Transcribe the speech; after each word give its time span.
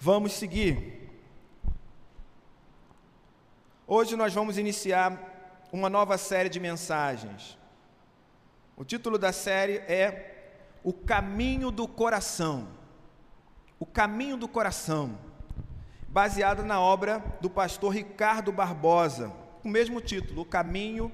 Vamos 0.00 0.34
seguir. 0.34 1.10
Hoje 3.84 4.14
nós 4.14 4.32
vamos 4.32 4.56
iniciar 4.56 5.66
uma 5.72 5.90
nova 5.90 6.16
série 6.16 6.48
de 6.48 6.60
mensagens. 6.60 7.58
O 8.76 8.84
título 8.84 9.18
da 9.18 9.32
série 9.32 9.78
é 9.78 10.60
O 10.84 10.92
Caminho 10.92 11.72
do 11.72 11.88
Coração. 11.88 12.68
O 13.80 13.84
Caminho 13.84 14.36
do 14.36 14.46
Coração, 14.46 15.18
baseado 16.08 16.62
na 16.62 16.80
obra 16.80 17.18
do 17.40 17.50
pastor 17.50 17.92
Ricardo 17.92 18.52
Barbosa, 18.52 19.32
o 19.64 19.68
mesmo 19.68 20.00
título, 20.00 20.42
O 20.42 20.46
Caminho 20.46 21.10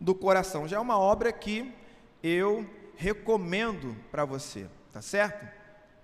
do 0.00 0.12
Coração. 0.12 0.66
Já 0.66 0.78
é 0.78 0.80
uma 0.80 0.98
obra 0.98 1.32
que 1.32 1.72
eu 2.20 2.68
recomendo 2.96 3.96
para 4.10 4.24
você, 4.24 4.68
tá 4.92 5.00
certo? 5.00 5.46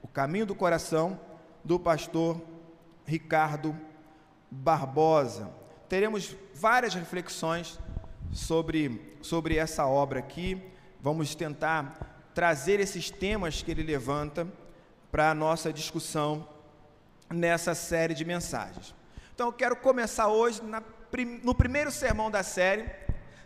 O 0.01 0.07
Caminho 0.07 0.47
do 0.47 0.55
Coração 0.55 1.19
do 1.65 1.79
pastor 1.79 2.41
Ricardo 3.05 3.77
Barbosa. 4.51 5.51
Teremos 5.89 6.37
várias 6.55 6.95
reflexões 6.95 7.79
sobre, 8.33 9.17
sobre 9.23 9.57
essa 9.57 9.87
obra 9.87 10.21
aqui. 10.21 10.63
Vamos 11.01 11.35
tentar 11.35 12.29
trazer 12.35 12.81
esses 12.81 13.11
temas 13.11 13.63
que 13.63 13.71
ele 13.71 13.83
levanta 13.83 14.47
para 15.11 15.31
a 15.31 15.35
nossa 15.35 15.73
discussão 15.73 16.49
nessa 17.29 17.75
série 17.75 18.15
de 18.15 18.25
mensagens. 18.25 18.95
Então, 19.35 19.49
eu 19.49 19.53
quero 19.53 19.77
começar 19.77 20.29
hoje, 20.29 20.63
na, 20.63 20.83
no 21.43 21.55
primeiro 21.55 21.91
sermão 21.91 22.31
da 22.31 22.43
série, 22.43 22.91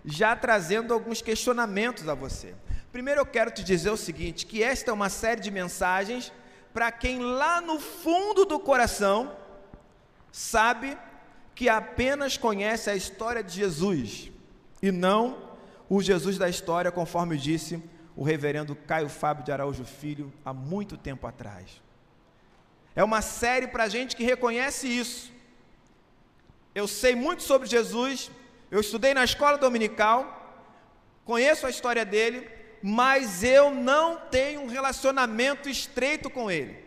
já 0.04 0.36
trazendo 0.36 0.92
alguns 0.92 1.22
questionamentos 1.22 2.08
a 2.08 2.14
você. 2.14 2.54
Primeiro, 2.92 3.20
eu 3.20 3.26
quero 3.26 3.50
te 3.50 3.64
dizer 3.64 3.90
o 3.90 3.96
seguinte: 3.96 4.46
que 4.46 4.62
esta 4.62 4.90
é 4.90 4.94
uma 4.94 5.08
série 5.08 5.40
de 5.40 5.50
mensagens 5.50 6.32
para 6.74 6.90
quem 6.90 7.20
lá 7.20 7.60
no 7.60 7.78
fundo 7.78 8.44
do 8.44 8.58
coração 8.58 9.34
sabe 10.32 10.98
que 11.54 11.68
apenas 11.68 12.36
conhece 12.36 12.90
a 12.90 12.96
história 12.96 13.44
de 13.44 13.54
Jesus 13.54 14.32
e 14.82 14.90
não 14.90 15.54
o 15.88 16.02
Jesus 16.02 16.36
da 16.36 16.48
história, 16.48 16.90
conforme 16.90 17.38
disse 17.38 17.80
o 18.16 18.24
reverendo 18.24 18.74
Caio 18.74 19.08
Fábio 19.08 19.44
de 19.44 19.52
Araújo 19.52 19.84
Filho 19.84 20.32
há 20.44 20.52
muito 20.52 20.96
tempo 20.96 21.28
atrás. 21.28 21.80
É 22.96 23.04
uma 23.04 23.22
série 23.22 23.68
para 23.68 23.88
gente 23.88 24.16
que 24.16 24.24
reconhece 24.24 24.88
isso. 24.88 25.32
Eu 26.74 26.88
sei 26.88 27.14
muito 27.14 27.44
sobre 27.44 27.68
Jesus, 27.68 28.32
eu 28.68 28.80
estudei 28.80 29.14
na 29.14 29.22
escola 29.22 29.56
dominical, 29.56 30.66
conheço 31.24 31.68
a 31.68 31.70
história 31.70 32.04
dele, 32.04 32.50
mas 32.86 33.42
eu 33.42 33.70
não 33.70 34.18
tenho 34.18 34.60
um 34.60 34.66
relacionamento 34.66 35.70
estreito 35.70 36.28
com 36.28 36.50
Ele. 36.50 36.84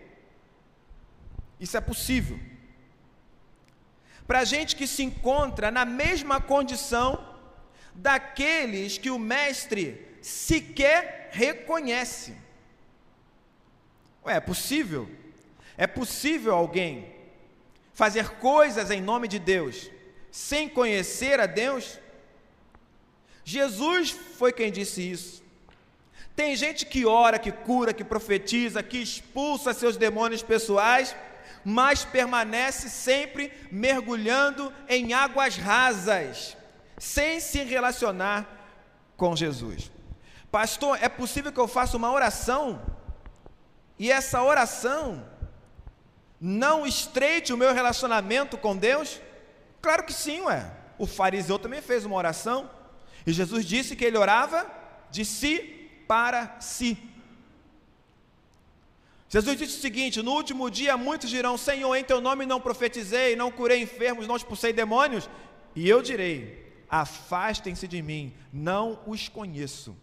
Isso 1.60 1.76
é 1.76 1.82
possível. 1.82 2.40
Para 4.28 4.44
gente 4.44 4.76
que 4.76 4.86
se 4.86 5.02
encontra 5.02 5.72
na 5.72 5.86
mesma 5.86 6.40
condição 6.40 7.36
daqueles 7.96 9.00
que 9.00 9.10
o 9.10 9.18
Mestre 9.18 10.20
sequer 10.22 11.32
reconhece. 11.32 12.36
Ué, 14.24 14.36
é 14.36 14.40
possível? 14.40 15.10
É 15.76 15.88
possível 15.88 16.54
alguém 16.54 17.12
fazer 17.96 18.30
coisas 18.34 18.92
em 18.92 19.02
nome 19.02 19.28
de 19.28 19.40
Deus 19.40 19.90
sem 20.30 20.70
conhecer 20.70 21.40
a 21.40 21.48
Deus? 21.48 21.98
Jesus 23.44 24.12
foi 24.12 24.54
quem 24.54 24.72
disse 24.72 25.02
isso. 25.02 25.47
Tem 26.38 26.56
gente 26.56 26.86
que 26.86 27.04
ora, 27.04 27.40
que 27.40 27.52
cura, 27.52 27.92
que 27.92 28.04
profetiza, 28.04 28.84
que 28.84 29.00
expulsa 29.00 29.74
seus 29.74 29.98
demônios 29.98 30.44
pessoais, 30.44 31.16
mas 31.66 32.06
permanece 32.06 32.90
sempre 32.90 33.52
mergulhando 33.72 34.72
em 34.88 35.14
águas 35.14 35.58
rasas, 35.58 36.56
sem 36.96 37.40
se 37.40 37.64
relacionar 37.64 38.48
com 39.18 39.36
Jesus. 39.36 39.90
Pastor, 40.52 41.00
é 41.02 41.10
possível 41.10 41.52
que 41.52 41.60
eu 41.60 41.68
faça 41.68 41.98
uma 41.98 42.12
oração 42.12 42.84
e 43.98 44.12
essa 44.12 44.44
oração 44.44 45.28
não 46.40 46.86
estreite 46.86 47.52
o 47.52 47.58
meu 47.58 47.74
relacionamento 47.74 48.60
com 48.60 48.78
Deus? 48.78 49.20
Claro 49.82 50.04
que 50.04 50.14
sim, 50.14 50.42
ué. 50.42 50.72
O 51.00 51.08
fariseu 51.08 51.58
também 51.58 51.82
fez 51.82 52.06
uma 52.06 52.16
oração 52.16 52.70
e 53.26 53.34
Jesus 53.34 53.66
disse 53.66 53.96
que 53.96 54.06
ele 54.06 54.20
orava 54.20 54.70
de 55.10 55.26
si 55.26 55.77
para 56.08 56.60
si. 56.60 56.98
Jesus 59.30 59.58
disse 59.58 59.78
o 59.78 59.82
seguinte: 59.82 60.22
No 60.22 60.32
último 60.32 60.70
dia 60.70 60.96
muitos 60.96 61.30
dirão: 61.30 61.58
Senhor, 61.58 61.96
em 61.96 62.04
teu 62.04 62.22
nome 62.22 62.46
não 62.46 62.62
profetizei, 62.62 63.36
não 63.36 63.52
curei 63.52 63.82
enfermos, 63.82 64.28
não 64.28 64.36
expulsei 64.36 64.72
demônios. 64.72 65.30
E 65.76 65.88
eu 65.88 66.02
direi: 66.02 66.66
Afastem-se 66.90 67.88
de 67.88 68.02
mim, 68.02 68.34
não 68.52 69.00
os 69.06 69.28
conheço, 69.28 69.96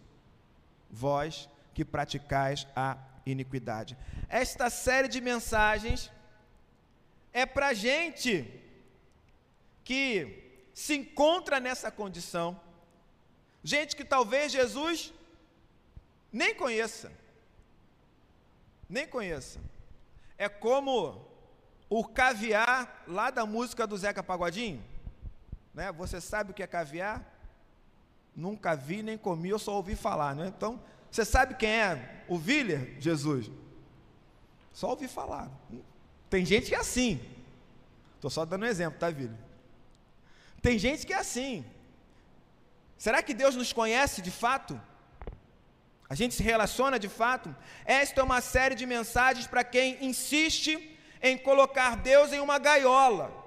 vós 0.89 1.49
que 1.73 1.83
praticais 1.83 2.67
a 2.75 2.97
iniquidade. 3.25 3.97
Esta 4.29 4.69
série 4.69 5.07
de 5.07 5.19
mensagens 5.19 6.11
é 7.33 7.45
para 7.45 7.73
gente 7.73 8.49
que 9.83 10.43
se 10.73 10.95
encontra 10.95 11.59
nessa 11.59 11.89
condição, 11.89 12.59
gente 13.63 13.95
que 13.95 14.05
talvez 14.05 14.51
Jesus 14.51 15.13
nem 16.35 16.53
conheça. 16.53 17.09
Nem 18.89 19.07
conheça. 19.07 19.57
É 20.37 20.49
como 20.49 21.25
o 21.89 22.03
caviar 22.03 23.05
lá 23.07 23.31
da 23.31 23.45
música 23.45 23.87
do 23.87 23.97
Zeca 23.97 24.21
Pagodinho. 24.21 24.83
Né? 25.73 25.93
Você 25.93 26.19
sabe 26.19 26.51
o 26.51 26.53
que 26.53 26.61
é 26.61 26.67
caviar? 26.67 27.23
Nunca 28.35 28.75
vi 28.75 29.01
nem 29.01 29.17
comi, 29.17 29.47
eu 29.47 29.57
só 29.57 29.77
ouvi 29.77 29.95
falar. 29.95 30.35
Né? 30.35 30.47
Então, 30.47 30.83
você 31.09 31.23
sabe 31.23 31.55
quem 31.55 31.69
é 31.69 32.25
o 32.27 32.37
Viller? 32.37 32.97
Jesus. 32.99 33.49
Só 34.73 34.89
ouvi 34.89 35.07
falar. 35.07 35.49
Tem 36.29 36.45
gente 36.45 36.67
que 36.67 36.75
é 36.75 36.79
assim. 36.79 37.17
Estou 38.15 38.29
só 38.29 38.43
dando 38.43 38.63
um 38.63 38.67
exemplo, 38.67 38.99
tá, 38.99 39.09
Viller? 39.09 39.37
Tem 40.61 40.77
gente 40.77 41.07
que 41.07 41.13
é 41.13 41.17
assim. 41.17 41.63
Será 42.97 43.23
que 43.23 43.33
Deus 43.33 43.55
nos 43.55 43.71
conhece 43.71 44.21
de 44.21 44.31
fato? 44.31 44.77
A 46.09 46.13
gente 46.13 46.35
se 46.35 46.43
relaciona 46.43 46.99
de 46.99 47.09
fato? 47.09 47.55
Esta 47.83 48.21
é 48.21 48.23
uma 48.23 48.41
série 48.41 48.75
de 48.75 48.85
mensagens 48.85 49.47
para 49.47 49.63
quem 49.63 50.03
insiste 50.05 50.97
em 51.21 51.37
colocar 51.37 51.95
Deus 51.97 52.31
em 52.31 52.39
uma 52.39 52.59
gaiola 52.59 53.43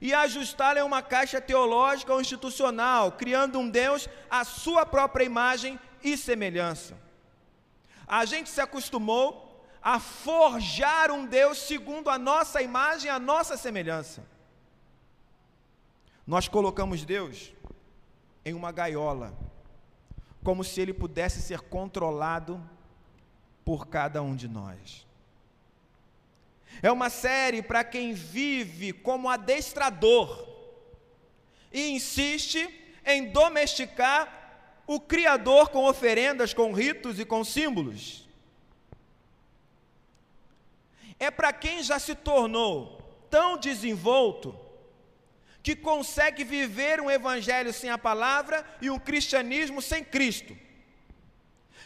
e 0.00 0.12
ajustá-lo 0.12 0.80
em 0.80 0.82
uma 0.82 1.00
caixa 1.00 1.40
teológica 1.40 2.12
ou 2.12 2.20
institucional, 2.20 3.12
criando 3.12 3.58
um 3.58 3.68
Deus 3.68 4.08
à 4.28 4.44
sua 4.44 4.84
própria 4.84 5.24
imagem 5.24 5.78
e 6.02 6.16
semelhança. 6.16 6.96
A 8.06 8.24
gente 8.24 8.50
se 8.50 8.60
acostumou 8.60 9.64
a 9.80 9.98
forjar 9.98 11.10
um 11.12 11.24
Deus 11.24 11.58
segundo 11.58 12.10
a 12.10 12.18
nossa 12.18 12.60
imagem 12.60 13.10
a 13.10 13.18
nossa 13.18 13.56
semelhança. 13.56 14.24
Nós 16.26 16.46
colocamos 16.46 17.04
Deus 17.04 17.52
em 18.44 18.54
uma 18.54 18.70
gaiola 18.72 19.32
como 20.42 20.64
se 20.64 20.80
ele 20.80 20.92
pudesse 20.92 21.40
ser 21.40 21.60
controlado 21.60 22.60
por 23.64 23.86
cada 23.86 24.22
um 24.22 24.34
de 24.34 24.48
nós. 24.48 25.06
É 26.82 26.90
uma 26.90 27.10
série 27.10 27.62
para 27.62 27.84
quem 27.84 28.12
vive 28.12 28.92
como 28.92 29.28
adestrador 29.28 30.48
e 31.72 31.90
insiste 31.90 32.68
em 33.04 33.30
domesticar 33.30 34.40
o 34.86 35.00
Criador 35.00 35.70
com 35.70 35.84
oferendas, 35.84 36.52
com 36.52 36.72
ritos 36.72 37.18
e 37.18 37.24
com 37.24 37.44
símbolos. 37.44 38.26
É 41.18 41.30
para 41.30 41.52
quem 41.52 41.82
já 41.82 41.98
se 41.98 42.14
tornou 42.14 43.00
tão 43.30 43.56
desenvolto 43.56 44.58
que 45.62 45.76
consegue 45.76 46.42
viver 46.42 47.00
um 47.00 47.10
evangelho 47.10 47.72
sem 47.72 47.88
a 47.88 47.96
palavra 47.96 48.64
e 48.80 48.90
um 48.90 48.98
cristianismo 48.98 49.80
sem 49.80 50.02
Cristo, 50.02 50.56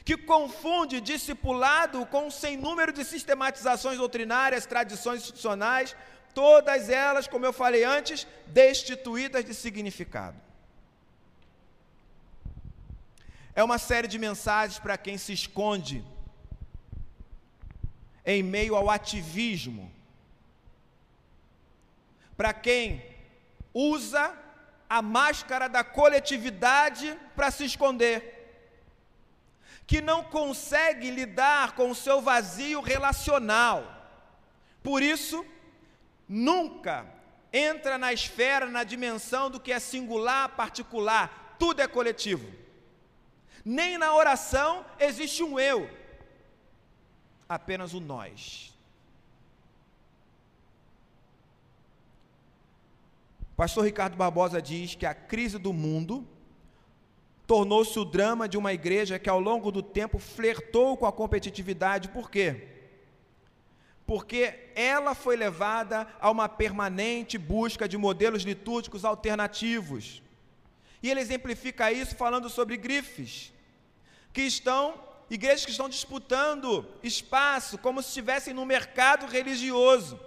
que 0.05 0.17
confunde 0.17 1.01
discipulado 1.01 2.07
com 2.07 2.29
um 2.29 2.31
sem 2.31 2.57
número 2.57 2.93
de 2.93 3.05
sistematizações 3.05 3.99
doutrinárias, 3.99 4.65
tradições 4.65 5.21
institucionais, 5.21 5.95
todas 6.35 6.89
elas, 6.89 7.29
como 7.29 7.45
eu 7.45 7.53
falei 7.53 7.85
antes, 7.85 8.27
destituídas 8.47 9.45
de 9.45 9.53
significado. 9.53 10.41
É 13.55 13.63
uma 13.63 13.79
série 13.79 14.09
de 14.09 14.19
mensagens 14.19 14.79
para 14.79 14.97
quem 14.97 15.19
se 15.19 15.33
esconde 15.33 16.05
em 18.25 18.43
meio 18.43 18.75
ao 18.75 18.91
ativismo, 18.91 19.91
para 22.37 22.53
quem 22.53 23.16
usa 23.77 24.35
a 24.89 25.03
máscara 25.03 25.69
da 25.69 25.85
coletividade 25.85 27.19
para 27.35 27.51
se 27.51 27.67
esconder, 27.67 28.33
que 29.87 30.01
não 30.01 30.25
consegue 30.25 31.11
lidar 31.11 31.73
com 31.73 31.91
o 31.91 31.95
seu 31.95 32.23
vazio 32.23 32.81
relacional, 32.81 33.93
Por 34.83 35.03
isso, 35.03 35.45
nunca 36.29 37.05
entra 37.53 37.99
na 37.99 38.13
esfera, 38.13 38.67
na 38.67 38.85
dimensão 38.85 39.51
do 39.51 39.59
que 39.59 39.73
é 39.73 39.81
singular, 39.81 40.51
particular, 40.51 41.57
tudo 41.59 41.83
é 41.83 41.89
coletivo. 41.89 42.49
Nem 43.65 43.99
na 43.99 44.15
oração 44.15 44.87
existe 45.01 45.43
um 45.43 45.59
eu, 45.59 45.91
apenas 47.49 47.95
o 47.95 47.99
nós. 47.99 48.76
Pastor 53.57 53.87
Ricardo 53.87 54.17
Barbosa 54.17 54.61
diz 54.61 54.95
que 54.95 55.07
a 55.07 55.15
crise 55.15 55.57
do 55.57 55.73
mundo 55.73 56.29
tornou-se 57.47 57.99
o 57.99 58.05
drama 58.05 58.47
de 58.47 58.59
uma 58.59 58.75
igreja 58.75 59.19
que 59.19 59.31
ao 59.31 59.41
longo 59.41 59.73
do 59.73 59.83
tempo 59.83 60.19
flertou 60.19 60.95
com 60.95 61.07
a 61.07 61.13
competitividade. 61.13 62.11
Por 62.11 62.31
quê? 62.31 62.69
Porque 64.05 64.71
ela 64.75 65.15
foi 65.15 65.37
levada 65.37 66.07
a 66.21 66.31
uma 66.31 66.51
permanente 66.51 67.39
busca 67.39 67.89
de 67.89 67.97
modelos 67.97 68.43
litúrgicos 68.43 69.07
alternativos. 69.07 70.23
E 71.03 71.11
ele 71.11 71.21
exemplifica 71.21 71.91
isso 71.91 72.15
falando 72.15 72.51
sobre 72.51 72.77
grifes, 72.77 73.55
que 74.35 74.43
estão, 74.43 75.03
igrejas 75.31 75.65
que 75.65 75.71
estão 75.71 75.89
disputando 75.89 76.87
espaço 77.03 77.79
como 77.79 78.03
se 78.03 78.09
estivessem 78.09 78.53
no 78.53 78.67
mercado 78.67 79.27
religioso. 79.27 80.21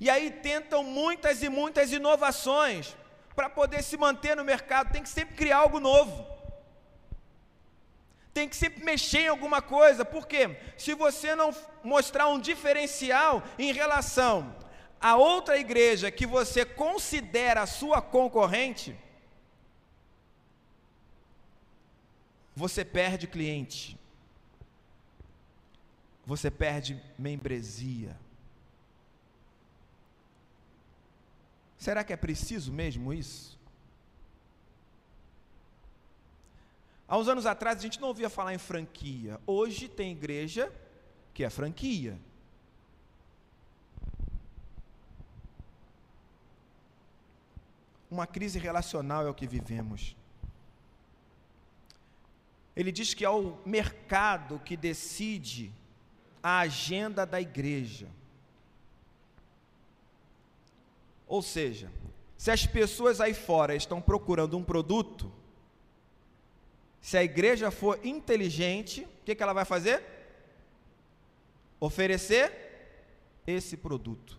E 0.00 0.08
aí 0.08 0.30
tentam 0.30 0.82
muitas 0.84 1.42
e 1.42 1.48
muitas 1.48 1.92
inovações 1.92 2.96
para 3.34 3.48
poder 3.48 3.82
se 3.82 3.96
manter 3.96 4.36
no 4.36 4.44
mercado, 4.44 4.92
tem 4.92 5.02
que 5.02 5.08
sempre 5.08 5.36
criar 5.36 5.58
algo 5.58 5.78
novo. 5.78 6.26
Tem 8.34 8.48
que 8.48 8.56
sempre 8.56 8.84
mexer 8.84 9.20
em 9.20 9.28
alguma 9.28 9.62
coisa, 9.62 10.04
porque 10.04 10.56
se 10.76 10.94
você 10.94 11.34
não 11.34 11.54
mostrar 11.82 12.28
um 12.28 12.40
diferencial 12.40 13.42
em 13.58 13.72
relação 13.72 14.54
a 15.00 15.16
outra 15.16 15.58
igreja 15.58 16.10
que 16.10 16.26
você 16.26 16.64
considera 16.64 17.66
sua 17.66 18.02
concorrente, 18.02 18.96
você 22.54 22.84
perde 22.84 23.28
cliente, 23.28 23.96
você 26.26 26.50
perde 26.50 27.00
membresia. 27.16 28.16
Será 31.78 32.02
que 32.02 32.12
é 32.12 32.16
preciso 32.16 32.72
mesmo 32.72 33.12
isso? 33.12 33.56
Há 37.06 37.16
uns 37.16 37.28
anos 37.28 37.46
atrás 37.46 37.78
a 37.78 37.80
gente 37.80 38.00
não 38.00 38.08
ouvia 38.08 38.28
falar 38.28 38.52
em 38.52 38.58
franquia. 38.58 39.40
Hoje 39.46 39.88
tem 39.88 40.12
igreja 40.12 40.70
que 41.32 41.44
é 41.44 41.48
franquia. 41.48 42.18
Uma 48.10 48.26
crise 48.26 48.58
relacional 48.58 49.26
é 49.26 49.30
o 49.30 49.34
que 49.34 49.46
vivemos. 49.46 50.16
Ele 52.74 52.90
diz 52.90 53.14
que 53.14 53.24
é 53.24 53.30
o 53.30 53.56
mercado 53.64 54.58
que 54.60 54.76
decide 54.76 55.72
a 56.42 56.58
agenda 56.60 57.24
da 57.24 57.40
igreja. 57.40 58.08
Ou 61.28 61.42
seja, 61.42 61.92
se 62.36 62.50
as 62.50 62.66
pessoas 62.66 63.20
aí 63.20 63.34
fora 63.34 63.74
estão 63.74 64.00
procurando 64.00 64.56
um 64.56 64.64
produto, 64.64 65.30
se 67.00 67.16
a 67.18 67.22
igreja 67.22 67.70
for 67.70 68.04
inteligente, 68.04 69.02
o 69.02 69.24
que, 69.24 69.34
que 69.34 69.42
ela 69.42 69.52
vai 69.52 69.64
fazer? 69.64 70.02
Oferecer 71.78 72.52
esse 73.46 73.76
produto. 73.76 74.38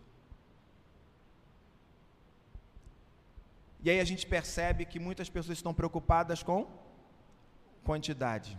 E 3.82 3.90
aí 3.90 4.00
a 4.00 4.04
gente 4.04 4.26
percebe 4.26 4.86
que 4.86 5.00
muitas 5.00 5.30
pessoas 5.30 5.58
estão 5.58 5.74
preocupadas 5.74 6.44
com 6.44 6.68
quantidade, 7.84 8.58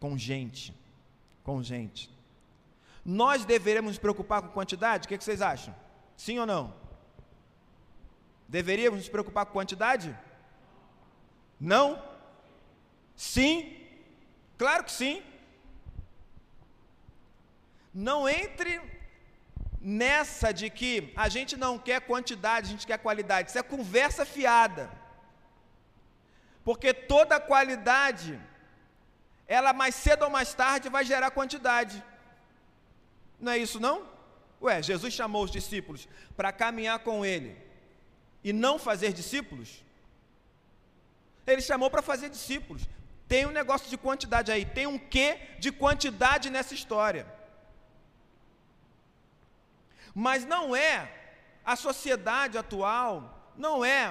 com 0.00 0.16
gente, 0.18 0.74
com 1.44 1.62
gente. 1.62 2.10
Nós 3.04 3.44
deveremos 3.44 3.90
nos 3.90 3.98
preocupar 3.98 4.42
com 4.42 4.48
quantidade? 4.48 5.06
O 5.06 5.08
que, 5.08 5.16
que 5.16 5.24
vocês 5.24 5.40
acham? 5.40 5.74
Sim 6.16 6.38
ou 6.38 6.46
não? 6.46 6.87
Deveríamos 8.48 9.00
nos 9.00 9.08
preocupar 9.10 9.44
com 9.44 9.52
quantidade? 9.52 10.16
Não? 11.60 12.02
Sim? 13.14 13.76
Claro 14.56 14.84
que 14.84 14.92
sim. 14.92 15.22
Não 17.92 18.26
entre 18.26 18.80
nessa 19.80 20.50
de 20.50 20.70
que 20.70 21.12
a 21.14 21.28
gente 21.28 21.56
não 21.56 21.78
quer 21.78 22.00
quantidade, 22.00 22.68
a 22.68 22.70
gente 22.70 22.86
quer 22.86 22.98
qualidade. 22.98 23.50
Isso 23.50 23.58
é 23.58 23.62
conversa 23.62 24.24
fiada. 24.24 24.90
Porque 26.64 26.94
toda 26.94 27.38
qualidade, 27.38 28.40
ela 29.46 29.74
mais 29.74 29.94
cedo 29.94 30.22
ou 30.22 30.30
mais 30.30 30.54
tarde 30.54 30.88
vai 30.88 31.04
gerar 31.04 31.30
quantidade. 31.30 32.02
Não 33.38 33.52
é 33.52 33.58
isso 33.58 33.78
não? 33.78 34.08
Ué, 34.60 34.82
Jesus 34.82 35.12
chamou 35.12 35.44
os 35.44 35.50
discípulos 35.50 36.08
para 36.36 36.50
caminhar 36.50 36.98
com 37.00 37.24
ele 37.24 37.67
e 38.48 38.52
não 38.52 38.74
fazer 38.78 39.12
discípulos? 39.12 39.70
Ele 41.46 41.60
chamou 41.60 41.90
para 41.90 42.02
fazer 42.10 42.28
discípulos. 42.36 42.82
Tem 43.32 43.44
um 43.46 43.56
negócio 43.60 43.90
de 43.90 43.98
quantidade 43.98 44.50
aí, 44.50 44.64
tem 44.64 44.86
um 44.86 44.98
quê 44.98 45.28
de 45.58 45.70
quantidade 45.70 46.48
nessa 46.54 46.72
história. 46.72 47.26
Mas 50.14 50.46
não 50.46 50.64
é 50.74 50.94
a 51.72 51.76
sociedade 51.76 52.56
atual, 52.56 53.52
não 53.54 53.84
é 53.84 54.02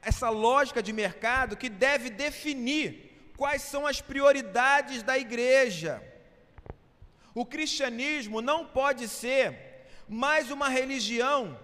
essa 0.00 0.28
lógica 0.30 0.80
de 0.80 0.92
mercado 0.92 1.56
que 1.56 1.68
deve 1.68 2.08
definir 2.08 3.32
quais 3.36 3.62
são 3.62 3.84
as 3.84 4.00
prioridades 4.00 5.02
da 5.02 5.18
igreja. 5.18 6.00
O 7.34 7.44
cristianismo 7.44 8.40
não 8.40 8.60
pode 8.64 9.08
ser 9.08 9.46
mais 10.08 10.52
uma 10.52 10.68
religião 10.68 11.58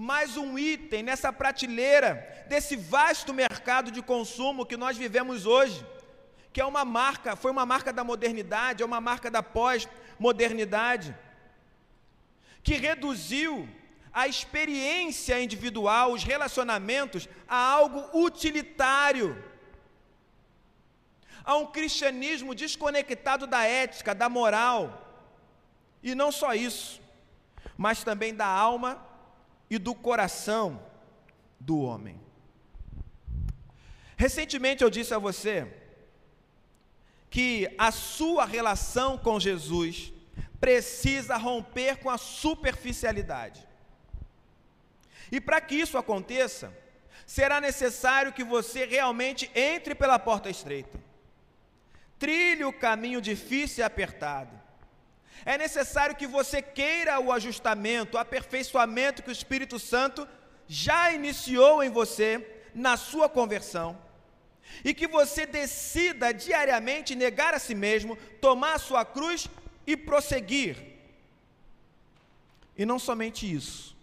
mais 0.00 0.36
um 0.36 0.56
item 0.56 1.02
nessa 1.02 1.32
prateleira 1.32 2.44
desse 2.46 2.76
vasto 2.76 3.34
mercado 3.34 3.90
de 3.90 4.00
consumo 4.00 4.64
que 4.64 4.76
nós 4.76 4.96
vivemos 4.96 5.44
hoje, 5.44 5.84
que 6.52 6.60
é 6.60 6.64
uma 6.64 6.84
marca, 6.84 7.34
foi 7.34 7.50
uma 7.50 7.66
marca 7.66 7.92
da 7.92 8.04
modernidade, 8.04 8.80
é 8.80 8.86
uma 8.86 9.00
marca 9.00 9.28
da 9.28 9.42
pós-modernidade, 9.42 11.12
que 12.62 12.74
reduziu 12.74 13.68
a 14.12 14.28
experiência 14.28 15.42
individual, 15.42 16.12
os 16.12 16.22
relacionamentos, 16.22 17.28
a 17.48 17.56
algo 17.56 18.08
utilitário, 18.24 19.44
a 21.44 21.56
um 21.56 21.66
cristianismo 21.66 22.54
desconectado 22.54 23.48
da 23.48 23.64
ética, 23.64 24.14
da 24.14 24.28
moral, 24.28 25.26
e 26.00 26.14
não 26.14 26.30
só 26.30 26.54
isso, 26.54 27.00
mas 27.76 28.04
também 28.04 28.32
da 28.32 28.46
alma 28.46 29.07
e 29.70 29.78
do 29.78 29.94
coração 29.94 30.82
do 31.60 31.80
homem. 31.80 32.20
Recentemente 34.16 34.82
eu 34.82 34.90
disse 34.90 35.14
a 35.14 35.18
você 35.18 35.66
que 37.30 37.72
a 37.78 37.90
sua 37.90 38.44
relação 38.44 39.18
com 39.18 39.38
Jesus 39.38 40.12
precisa 40.60 41.36
romper 41.36 41.98
com 41.98 42.10
a 42.10 42.18
superficialidade. 42.18 43.66
E 45.30 45.40
para 45.40 45.60
que 45.60 45.74
isso 45.74 45.98
aconteça, 45.98 46.76
será 47.26 47.60
necessário 47.60 48.32
que 48.32 48.42
você 48.42 48.86
realmente 48.86 49.50
entre 49.54 49.94
pela 49.94 50.18
porta 50.18 50.48
estreita, 50.48 50.98
trilhe 52.18 52.64
o 52.64 52.72
caminho 52.72 53.20
difícil 53.20 53.82
e 53.82 53.84
apertado, 53.84 54.58
é 55.44 55.56
necessário 55.56 56.16
que 56.16 56.26
você 56.26 56.60
queira 56.60 57.20
o 57.20 57.32
ajustamento, 57.32 58.16
o 58.16 58.20
aperfeiçoamento 58.20 59.22
que 59.22 59.30
o 59.30 59.32
Espírito 59.32 59.78
Santo 59.78 60.26
já 60.66 61.12
iniciou 61.12 61.82
em 61.82 61.90
você 61.90 62.64
na 62.74 62.96
sua 62.96 63.28
conversão. 63.28 63.98
E 64.84 64.92
que 64.92 65.08
você 65.08 65.46
decida 65.46 66.32
diariamente 66.32 67.14
negar 67.14 67.54
a 67.54 67.58
si 67.58 67.74
mesmo, 67.74 68.16
tomar 68.40 68.74
a 68.74 68.78
sua 68.78 69.04
cruz 69.04 69.48
e 69.86 69.96
prosseguir. 69.96 70.76
E 72.76 72.84
não 72.84 72.98
somente 72.98 73.50
isso. 73.50 73.96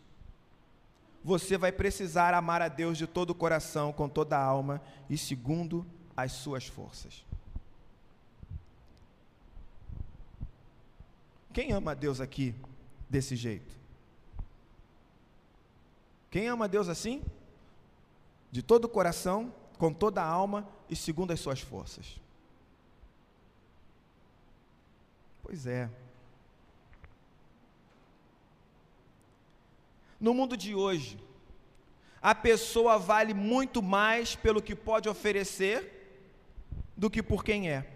Você 1.23 1.57
vai 1.57 1.71
precisar 1.71 2.33
amar 2.33 2.61
a 2.61 2.67
Deus 2.67 2.97
de 2.97 3.07
todo 3.07 3.29
o 3.31 3.35
coração, 3.35 3.93
com 3.93 4.09
toda 4.09 4.37
a 4.37 4.43
alma 4.43 4.81
e 5.09 5.17
segundo 5.17 5.85
as 6.15 6.31
suas 6.31 6.65
forças. 6.65 7.23
Quem 11.55 11.71
ama 11.71 11.91
a 11.91 11.93
Deus 11.93 12.19
aqui 12.19 12.53
desse 13.09 13.33
jeito? 13.33 13.73
Quem 16.29 16.49
ama 16.49 16.65
a 16.65 16.67
Deus 16.67 16.89
assim? 16.89 17.23
De 18.51 18.61
todo 18.61 18.83
o 18.83 18.89
coração, 18.89 19.55
com 19.77 19.93
toda 19.93 20.21
a 20.21 20.27
alma 20.27 20.67
e 20.89 20.97
segundo 20.97 21.31
as 21.31 21.39
suas 21.39 21.61
forças. 21.61 22.19
Pois 25.41 25.65
é. 25.65 25.89
No 30.19 30.33
mundo 30.33 30.57
de 30.57 30.75
hoje, 30.75 31.17
a 32.21 32.35
pessoa 32.35 32.99
vale 32.99 33.33
muito 33.33 33.81
mais 33.81 34.35
pelo 34.35 34.61
que 34.61 34.75
pode 34.75 35.07
oferecer 35.07 36.19
do 36.97 37.09
que 37.09 37.23
por 37.23 37.45
quem 37.45 37.69
é. 37.69 37.94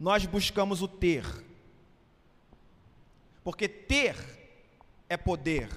Nós 0.00 0.24
buscamos 0.24 0.80
o 0.80 0.88
ter, 0.88 1.26
porque 3.44 3.68
ter 3.68 4.16
é 5.10 5.16
poder. 5.18 5.68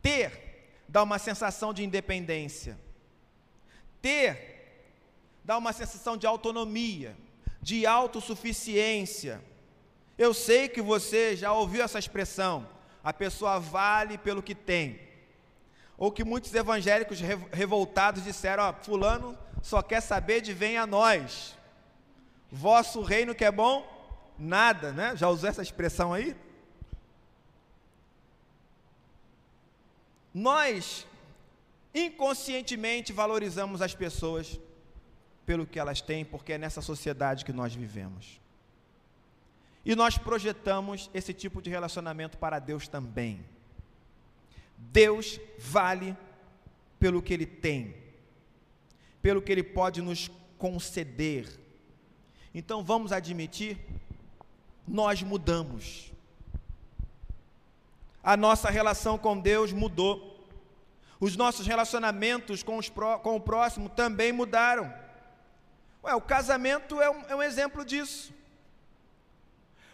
Ter 0.00 0.44
dá 0.88 1.02
uma 1.02 1.18
sensação 1.18 1.74
de 1.74 1.82
independência. 1.82 2.78
Ter 4.00 4.54
dá 5.42 5.58
uma 5.58 5.72
sensação 5.72 6.16
de 6.16 6.24
autonomia, 6.24 7.16
de 7.60 7.84
autossuficiência. 7.84 9.42
Eu 10.16 10.32
sei 10.32 10.68
que 10.68 10.80
você 10.80 11.34
já 11.34 11.52
ouviu 11.52 11.82
essa 11.82 11.98
expressão, 11.98 12.68
a 13.02 13.12
pessoa 13.12 13.58
vale 13.58 14.16
pelo 14.18 14.40
que 14.40 14.54
tem. 14.54 15.00
Ou 15.98 16.12
que 16.12 16.22
muitos 16.22 16.54
evangélicos 16.54 17.18
revoltados 17.50 18.22
disseram: 18.22 18.62
Ó, 18.62 18.72
Fulano 18.72 19.36
só 19.60 19.82
quer 19.82 20.00
saber 20.00 20.40
de 20.40 20.52
vem 20.52 20.78
a 20.78 20.86
nós. 20.86 21.58
Vosso 22.56 23.02
reino 23.02 23.34
que 23.34 23.44
é 23.44 23.50
bom, 23.50 23.84
nada, 24.38 24.92
né? 24.92 25.16
Já 25.16 25.28
usou 25.28 25.50
essa 25.50 25.60
expressão 25.60 26.12
aí? 26.12 26.36
Nós 30.32 31.04
inconscientemente 31.92 33.12
valorizamos 33.12 33.82
as 33.82 33.92
pessoas 33.92 34.60
pelo 35.44 35.66
que 35.66 35.80
elas 35.80 36.00
têm, 36.00 36.24
porque 36.24 36.52
é 36.52 36.58
nessa 36.58 36.80
sociedade 36.80 37.44
que 37.44 37.52
nós 37.52 37.74
vivemos. 37.74 38.40
E 39.84 39.96
nós 39.96 40.16
projetamos 40.16 41.10
esse 41.12 41.34
tipo 41.34 41.60
de 41.60 41.70
relacionamento 41.70 42.38
para 42.38 42.60
Deus 42.60 42.86
também. 42.86 43.44
Deus 44.78 45.40
vale 45.58 46.16
pelo 47.00 47.20
que 47.20 47.34
Ele 47.34 47.46
tem, 47.46 47.96
pelo 49.20 49.42
que 49.42 49.50
Ele 49.50 49.64
pode 49.64 50.00
nos 50.00 50.30
conceder. 50.56 51.63
Então 52.54 52.84
vamos 52.84 53.10
admitir, 53.10 53.78
nós 54.86 55.20
mudamos. 55.22 56.12
A 58.22 58.36
nossa 58.36 58.70
relação 58.70 59.18
com 59.18 59.38
Deus 59.38 59.72
mudou. 59.72 60.32
Os 61.18 61.36
nossos 61.36 61.66
relacionamentos 61.66 62.62
com, 62.62 62.78
os, 62.78 62.88
com 62.88 63.36
o 63.36 63.40
próximo 63.40 63.88
também 63.88 64.30
mudaram. 64.30 64.92
Ué, 66.04 66.14
o 66.14 66.20
casamento 66.20 67.00
é 67.02 67.10
um, 67.10 67.24
é 67.28 67.34
um 67.34 67.42
exemplo 67.42 67.84
disso. 67.84 68.32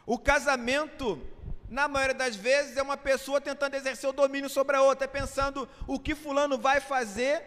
O 0.04 0.18
casamento, 0.18 1.20
na 1.68 1.88
maioria 1.88 2.14
das 2.14 2.36
vezes, 2.36 2.76
é 2.76 2.82
uma 2.82 2.96
pessoa 2.96 3.40
tentando 3.40 3.74
exercer 3.74 4.10
o 4.10 4.12
domínio 4.12 4.50
sobre 4.50 4.76
a 4.76 4.82
outra, 4.82 5.08
pensando 5.08 5.68
o 5.86 5.98
que 5.98 6.14
fulano 6.14 6.58
vai 6.58 6.80
fazer 6.80 7.42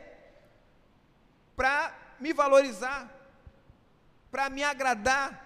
para 1.55 1.96
me 2.20 2.34
valorizar, 2.34 3.23
para 4.34 4.50
me 4.50 4.63
agradar. 4.63 5.40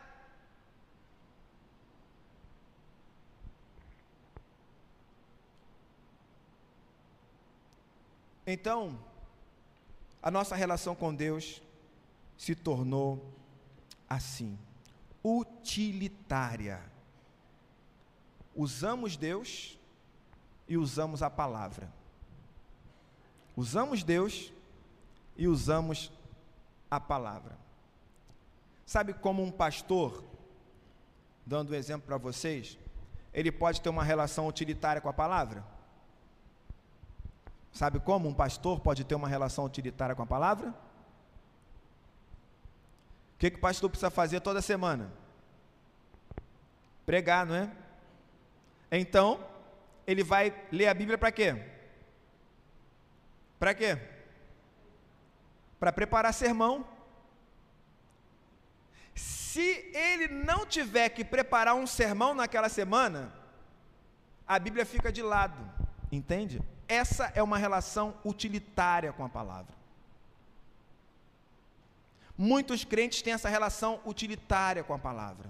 Então, 8.46 8.98
a 10.24 10.32
nossa 10.32 10.56
relação 10.56 10.96
com 10.96 11.13
Deus 11.13 11.62
se 12.38 12.56
tornou 12.56 13.29
assim, 14.10 14.58
utilitária. 15.22 16.82
Usamos 18.56 19.17
Deus 19.17 19.77
e 20.65 20.77
usamos 20.77 21.22
a 21.22 21.29
palavra. 21.29 21.91
Usamos 23.53 24.01
Deus 24.01 24.53
e 25.36 25.46
usamos 25.46 26.10
a 26.89 27.01
palavra. 27.01 27.66
Sabe 28.88 29.13
como 29.13 29.44
um 29.44 29.51
pastor, 29.51 30.24
dando 31.46 31.74
um 31.74 31.75
exemplo 31.75 32.08
para 32.08 32.17
vocês, 32.17 32.79
ele 33.34 33.51
pode 33.51 33.82
ter 33.82 33.89
uma 33.89 34.01
relação 34.01 34.48
utilitária 34.48 35.01
com 35.01 35.10
a 35.10 35.13
palavra? 35.13 35.62
Sabe 37.74 38.00
como 38.00 38.29
um 38.29 38.34
pastor 38.34 38.79
pode 38.79 39.03
ter 39.03 39.13
uma 39.13 39.27
relação 39.27 39.65
utilitária 39.65 40.15
com 40.15 40.24
a 40.24 40.25
palavra? 40.25 40.70
O 40.70 40.74
que, 43.38 43.51
que 43.51 43.58
o 43.58 43.62
pastor 43.62 43.89
precisa 43.89 44.10
fazer 44.10 44.39
toda 44.39 44.62
semana? 44.62 45.12
Pregar, 47.06 47.46
não 47.46 47.56
é? 47.56 47.70
Então, 48.89 49.46
ele 50.08 50.24
vai 50.24 50.56
ler 50.72 50.88
a 50.88 50.94
Bíblia 50.94 51.17
para 51.17 51.34
quê? 51.34 51.62
Para 53.60 53.74
quê? 53.74 53.98
Para 55.77 55.91
preparar 55.91 56.34
sermão. 56.34 56.96
Se 59.17 59.89
ele 59.93 60.27
não 60.27 60.65
tiver 60.65 61.09
que 61.09 61.25
preparar 61.25 61.74
um 61.74 61.88
sermão 61.88 62.36
naquela 62.36 62.69
semana, 62.69 63.33
a 64.47 64.59
Bíblia 64.59 64.86
fica 64.86 65.12
de 65.12 65.24
lado, 65.24 65.59
entende? 66.12 66.62
Essa 66.88 67.31
é 67.33 67.41
uma 67.41 67.57
relação 67.57 68.15
utilitária 68.24 69.12
com 69.12 69.25
a 69.25 69.29
palavra. 69.29 69.75
Muitos 72.38 72.86
crentes 72.86 73.24
têm 73.24 73.33
essa 73.33 73.50
relação 73.50 74.00
utilitária 74.05 74.83
com 74.83 74.93
a 74.93 75.00
palavra. 75.00 75.50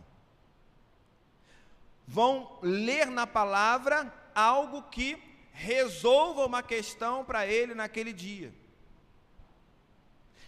Vão 2.08 2.58
ler 2.62 3.08
na 3.08 3.28
palavra 3.28 4.12
algo 4.34 4.84
que 4.84 5.22
resolva 5.52 6.46
uma 6.46 6.64
questão 6.64 7.26
para 7.26 7.46
ele 7.46 7.76
naquele 7.76 8.14
dia. 8.14 8.54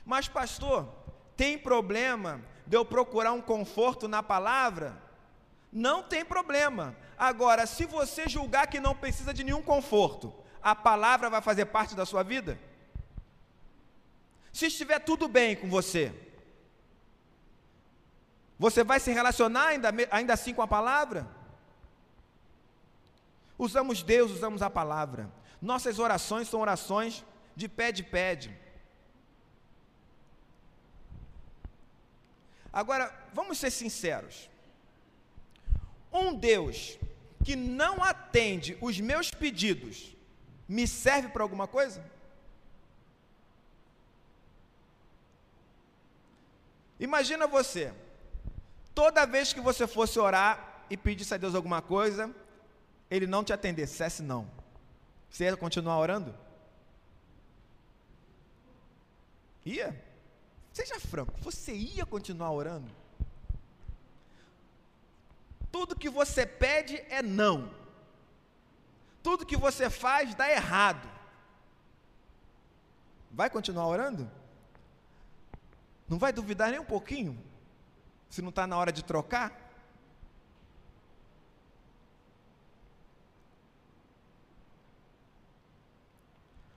Mas, 0.06 0.30
pastor, 0.30 0.88
tem 1.36 1.58
problema 1.58 2.42
de 2.70 2.78
eu 2.78 2.86
procurar 2.86 3.34
um 3.34 3.42
conforto 3.42 4.08
na 4.08 4.22
palavra? 4.22 4.96
Não 5.74 6.04
tem 6.04 6.24
problema. 6.24 6.96
Agora, 7.18 7.66
se 7.66 7.84
você 7.84 8.30
julgar 8.30 8.68
que 8.68 8.80
não 8.80 8.96
precisa 8.96 9.34
de 9.34 9.44
nenhum 9.44 9.64
conforto, 9.64 10.32
a 10.62 10.76
palavra 10.76 11.32
vai 11.32 11.42
fazer 11.42 11.66
parte 11.66 11.96
da 11.96 12.06
sua 12.06 12.22
vida? 12.22 12.60
Se 14.54 14.68
estiver 14.68 15.00
tudo 15.00 15.28
bem 15.28 15.56
com 15.56 15.68
você, 15.68 16.14
você 18.60 18.84
vai 18.84 19.00
se 19.00 19.12
relacionar 19.12 19.70
ainda, 19.70 19.90
ainda 20.12 20.34
assim 20.34 20.54
com 20.54 20.62
a 20.62 20.68
palavra? 20.68 21.28
Usamos 23.58 24.04
Deus, 24.04 24.30
usamos 24.32 24.62
a 24.62 24.70
palavra. 24.70 25.28
Nossas 25.60 25.98
orações 25.98 26.48
são 26.48 26.62
orações 26.62 27.26
de 27.56 27.68
pé 27.68 27.92
de 27.92 28.04
pede. 28.04 28.56
Agora, 32.72 33.14
vamos 33.34 33.58
ser 33.58 33.72
sinceros. 33.72 34.50
Um 36.12 36.34
Deus 36.34 36.98
que 37.44 37.56
não 37.56 38.04
atende 38.04 38.78
os 38.82 39.00
meus 39.00 39.32
pedidos 39.32 40.16
me 40.68 40.88
serve 40.88 41.30
para 41.30 41.42
alguma 41.44 41.68
coisa? 41.68 42.04
Imagina 47.00 47.48
você, 47.48 47.94
toda 48.94 49.26
vez 49.26 49.54
que 49.54 49.62
você 49.62 49.88
fosse 49.88 50.20
orar 50.20 50.84
e 50.90 50.98
pedisse 50.98 51.34
a 51.34 51.38
Deus 51.38 51.56
alguma 51.56 51.82
coisa, 51.82 52.34
Ele 53.10 53.26
não 53.26 53.44
te 53.44 53.54
atendesse, 53.54 53.94
dissesse 53.94 54.22
não. 54.22 54.50
Você 55.30 55.46
ia 55.46 55.56
continuar 55.56 55.98
orando? 55.98 56.36
Ia? 59.66 60.09
Seja 60.80 61.00
franco, 61.00 61.34
você 61.42 61.74
ia 61.74 62.06
continuar 62.06 62.52
orando? 62.52 62.90
Tudo 65.72 65.96
que 65.96 66.10
você 66.10 66.46
pede 66.46 66.96
é 67.10 67.22
não 67.22 67.80
tudo 69.22 69.46
que 69.46 69.58
você 69.58 69.90
faz 69.90 70.34
dá 70.34 70.50
errado. 70.50 71.08
Vai 73.32 73.50
continuar 73.50 73.88
orando? 73.88 74.30
Não 76.08 76.18
vai 76.18 76.34
duvidar 76.34 76.72
nem 76.72 76.80
um 76.80 76.86
pouquinho? 76.86 77.40
Se 78.30 78.42
não 78.42 78.50
está 78.50 78.66
na 78.66 78.78
hora 78.78 78.92
de 78.92 79.04
trocar? 79.04 79.68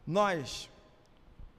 Nós, 0.06 0.68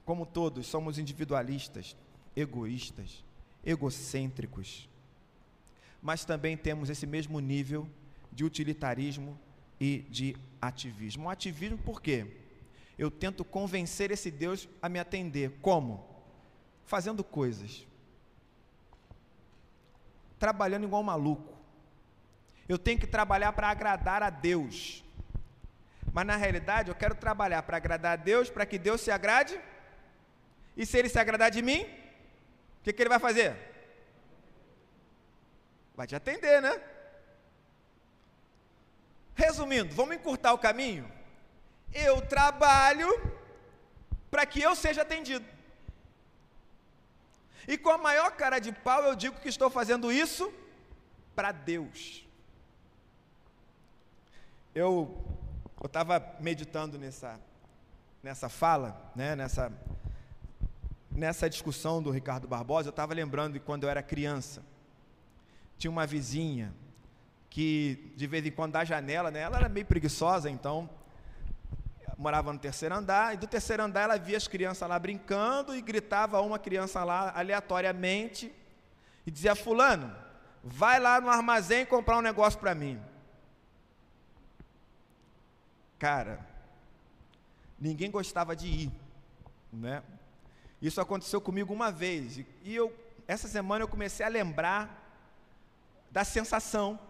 como 0.04 0.26
todos, 0.26 0.66
somos 0.66 0.98
individualistas, 0.98 1.96
egoístas, 2.36 3.24
egocêntricos, 3.64 4.88
mas 6.02 6.24
também 6.24 6.56
temos 6.56 6.90
esse 6.90 7.06
mesmo 7.06 7.40
nível 7.40 7.88
de 8.30 8.44
utilitarismo 8.44 9.38
e 9.80 10.04
de 10.10 10.36
ativismo. 10.60 11.30
Ativismo 11.30 11.78
por 11.78 12.02
quê? 12.02 12.26
Eu 12.98 13.10
tento 13.10 13.44
convencer 13.44 14.10
esse 14.10 14.30
Deus 14.30 14.68
a 14.82 14.88
me 14.88 14.98
atender. 14.98 15.58
Como? 15.62 16.06
Fazendo 16.84 17.24
coisas. 17.24 17.86
Trabalhando 20.38 20.84
igual 20.84 21.02
um 21.02 21.06
maluco. 21.06 21.54
Eu 22.68 22.78
tenho 22.78 22.98
que 22.98 23.06
trabalhar 23.06 23.52
para 23.52 23.68
agradar 23.68 24.22
a 24.22 24.30
Deus. 24.30 25.02
Mas 26.12 26.26
na 26.26 26.36
realidade, 26.36 26.90
eu 26.90 26.94
quero 26.94 27.14
trabalhar 27.14 27.62
para 27.62 27.76
agradar 27.76 28.12
a 28.12 28.22
Deus, 28.22 28.48
para 28.48 28.64
que 28.64 28.78
Deus 28.78 29.00
se 29.00 29.10
agrade. 29.10 29.58
E 30.76 30.86
se 30.86 30.98
ele 30.98 31.08
se 31.08 31.18
agradar 31.18 31.50
de 31.50 31.62
mim, 31.62 31.86
que, 32.84 32.92
que 32.92 33.02
ele 33.02 33.08
vai 33.08 33.18
fazer? 33.18 33.56
Vai 35.96 36.06
te 36.06 36.14
atender, 36.14 36.60
né? 36.60 36.80
Resumindo, 39.34 39.94
vamos 39.94 40.16
encurtar 40.16 40.52
o 40.52 40.58
caminho? 40.58 41.10
Eu 41.92 42.20
trabalho 42.20 43.08
para 44.30 44.44
que 44.44 44.60
eu 44.60 44.76
seja 44.76 45.02
atendido. 45.02 45.46
E 47.66 47.78
com 47.78 47.90
a 47.90 47.96
maior 47.96 48.32
cara 48.32 48.58
de 48.58 48.70
pau 48.70 49.02
eu 49.04 49.14
digo 49.16 49.40
que 49.40 49.48
estou 49.48 49.70
fazendo 49.70 50.12
isso 50.12 50.52
para 51.34 51.52
Deus. 51.52 52.26
Eu 54.74 55.24
estava 55.82 56.36
meditando 56.38 56.98
nessa, 56.98 57.40
nessa 58.22 58.48
fala, 58.50 59.10
né, 59.16 59.34
nessa, 59.34 59.72
nessa 61.14 61.48
discussão 61.48 62.02
do 62.02 62.10
Ricardo 62.10 62.48
Barbosa, 62.48 62.88
eu 62.88 62.90
estava 62.90 63.14
lembrando 63.14 63.54
de 63.54 63.60
quando 63.60 63.84
eu 63.84 63.90
era 63.90 64.02
criança. 64.02 64.62
Tinha 65.78 65.90
uma 65.90 66.06
vizinha 66.06 66.74
que 67.48 68.12
de 68.16 68.26
vez 68.26 68.44
em 68.44 68.50
quando 68.50 68.72
da 68.72 68.84
janela, 68.84 69.30
né, 69.30 69.40
ela 69.40 69.56
era 69.56 69.68
meio 69.68 69.86
preguiçosa, 69.86 70.50
então 70.50 70.90
morava 72.18 72.52
no 72.52 72.58
terceiro 72.58 72.94
andar, 72.94 73.34
e 73.34 73.36
do 73.36 73.46
terceiro 73.46 73.82
andar 73.82 74.02
ela 74.02 74.18
via 74.18 74.36
as 74.36 74.48
crianças 74.48 74.88
lá 74.88 74.98
brincando 74.98 75.74
e 75.74 75.80
gritava 75.80 76.38
a 76.38 76.40
uma 76.40 76.58
criança 76.58 77.02
lá 77.04 77.32
aleatoriamente 77.36 78.52
e 79.26 79.30
dizia: 79.30 79.54
Fulano, 79.54 80.14
vai 80.62 80.98
lá 80.98 81.20
no 81.20 81.28
armazém 81.28 81.86
comprar 81.86 82.18
um 82.18 82.22
negócio 82.22 82.58
para 82.58 82.74
mim. 82.74 83.00
Cara, 85.98 86.44
ninguém 87.78 88.10
gostava 88.10 88.54
de 88.54 88.66
ir, 88.66 88.92
né? 89.72 90.02
Isso 90.86 91.00
aconteceu 91.00 91.40
comigo 91.40 91.72
uma 91.72 91.90
vez 91.90 92.44
e 92.62 92.74
eu 92.74 92.94
essa 93.26 93.48
semana 93.48 93.82
eu 93.82 93.88
comecei 93.88 94.24
a 94.26 94.28
lembrar 94.28 94.82
da 96.10 96.24
sensação. 96.24 97.00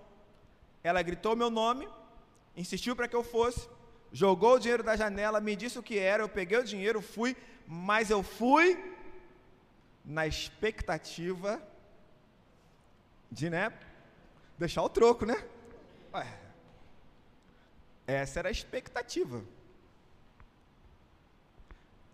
Ela 0.81 1.03
gritou 1.03 1.35
meu 1.35 1.51
nome, 1.51 1.89
insistiu 2.57 2.95
para 2.95 3.09
que 3.09 3.17
eu 3.17 3.25
fosse, 3.25 3.69
jogou 4.13 4.55
o 4.55 4.59
dinheiro 4.61 4.85
da 4.85 4.95
janela, 4.95 5.41
me 5.41 5.57
disse 5.57 5.77
o 5.77 5.83
que 5.83 5.99
era, 5.99 6.23
eu 6.23 6.29
peguei 6.29 6.57
o 6.57 6.63
dinheiro, 6.63 7.03
fui, 7.03 7.37
mas 7.67 8.11
eu 8.11 8.23
fui 8.23 8.79
na 10.05 10.25
expectativa 10.25 11.61
de, 13.29 13.51
né, 13.51 13.73
deixar 14.57 14.85
o 14.85 14.89
troco, 14.89 15.27
né? 15.27 15.45
Ué, 16.13 16.39
essa 18.07 18.39
era 18.39 18.51
a 18.51 18.53
expectativa. 18.53 19.43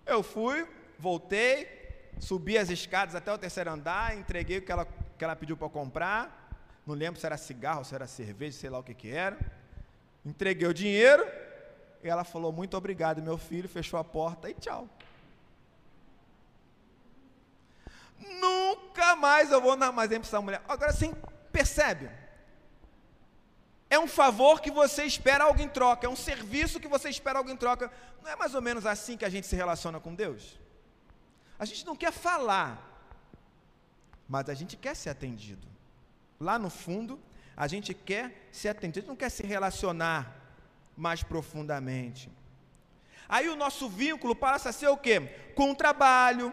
Eu 0.06 0.22
fui, 0.22 0.66
voltei, 1.00 2.12
subi 2.18 2.58
as 2.58 2.68
escadas 2.68 3.14
até 3.14 3.32
o 3.32 3.38
terceiro 3.38 3.70
andar, 3.70 4.16
entreguei 4.16 4.58
o 4.58 4.62
que 4.62 4.70
ela, 4.70 4.86
que 5.16 5.24
ela 5.24 5.34
pediu 5.34 5.56
para 5.56 5.68
comprar. 5.68 6.50
Não 6.86 6.94
lembro 6.94 7.18
se 7.18 7.26
era 7.26 7.36
cigarro, 7.36 7.84
se 7.84 7.94
era 7.94 8.06
cerveja, 8.06 8.58
sei 8.58 8.70
lá 8.70 8.78
o 8.78 8.82
que, 8.82 8.94
que 8.94 9.10
era. 9.10 9.38
Entreguei 10.24 10.68
o 10.68 10.74
dinheiro 10.74 11.26
e 12.02 12.08
ela 12.08 12.24
falou: 12.24 12.52
Muito 12.52 12.76
obrigado, 12.76 13.22
meu 13.22 13.38
filho. 13.38 13.68
Fechou 13.68 13.98
a 13.98 14.04
porta 14.04 14.50
e 14.50 14.54
tchau. 14.54 14.88
Nunca 18.38 19.16
mais 19.16 19.50
eu 19.50 19.60
vou 19.60 19.76
no 19.76 19.84
armazém 19.84 20.20
para 20.20 20.28
essa 20.28 20.40
mulher. 20.40 20.62
Agora 20.68 20.92
sim, 20.92 21.14
percebe? 21.50 22.10
É 23.88 23.98
um 23.98 24.06
favor 24.06 24.60
que 24.60 24.70
você 24.70 25.04
espera 25.04 25.44
algo 25.44 25.60
em 25.60 25.68
troca, 25.68 26.06
é 26.06 26.10
um 26.10 26.14
serviço 26.14 26.78
que 26.78 26.86
você 26.86 27.08
espera 27.08 27.38
algo 27.38 27.50
em 27.50 27.56
troca. 27.56 27.90
Não 28.22 28.30
é 28.30 28.36
mais 28.36 28.54
ou 28.54 28.62
menos 28.62 28.86
assim 28.86 29.16
que 29.16 29.24
a 29.24 29.28
gente 29.28 29.46
se 29.46 29.56
relaciona 29.56 29.98
com 29.98 30.14
Deus? 30.14 30.60
A 31.60 31.64
gente 31.64 31.84
não 31.84 31.94
quer 31.94 32.10
falar, 32.10 32.70
mas 34.28 34.48
a 34.48 34.54
gente 34.54 34.76
quer 34.76 34.96
ser 34.96 35.10
atendido. 35.10 35.68
Lá 36.40 36.58
no 36.58 36.70
fundo, 36.70 37.20
a 37.56 37.66
gente 37.68 37.92
quer 37.92 38.48
ser 38.50 38.70
atendido, 38.70 38.98
a 38.98 39.00
gente 39.02 39.08
não 39.10 39.16
quer 39.16 39.30
se 39.30 39.46
relacionar 39.46 40.20
mais 40.96 41.22
profundamente. 41.22 42.28
Aí 43.28 43.48
o 43.48 43.54
nosso 43.54 43.88
vínculo 43.88 44.34
passa 44.34 44.70
a 44.70 44.72
ser 44.72 44.88
o 44.88 44.96
quê? 44.96 45.20
Com 45.54 45.70
o 45.72 45.76
trabalho, 45.76 46.52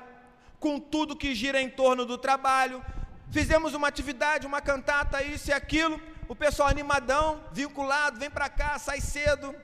com 0.60 0.80
tudo 0.80 1.15
que 1.15 1.34
gira 1.34 1.60
em 1.62 1.70
torno 1.70 2.06
do 2.06 2.17
trabalho. 2.17 2.84
Fizemos 3.32 3.74
uma 3.74 3.88
atividade, 3.88 4.46
uma 4.46 4.62
cantata, 4.62 5.24
isso 5.24 5.50
e 5.50 5.54
aquilo 5.54 6.00
o 6.28 6.36
pessoal 6.36 6.67
animadão, 6.67 7.41
vinculado, 7.52 8.20
vem 8.20 8.30
para 8.30 8.50
cá, 8.50 8.78
sai 8.78 9.00
cedo, 9.00 9.56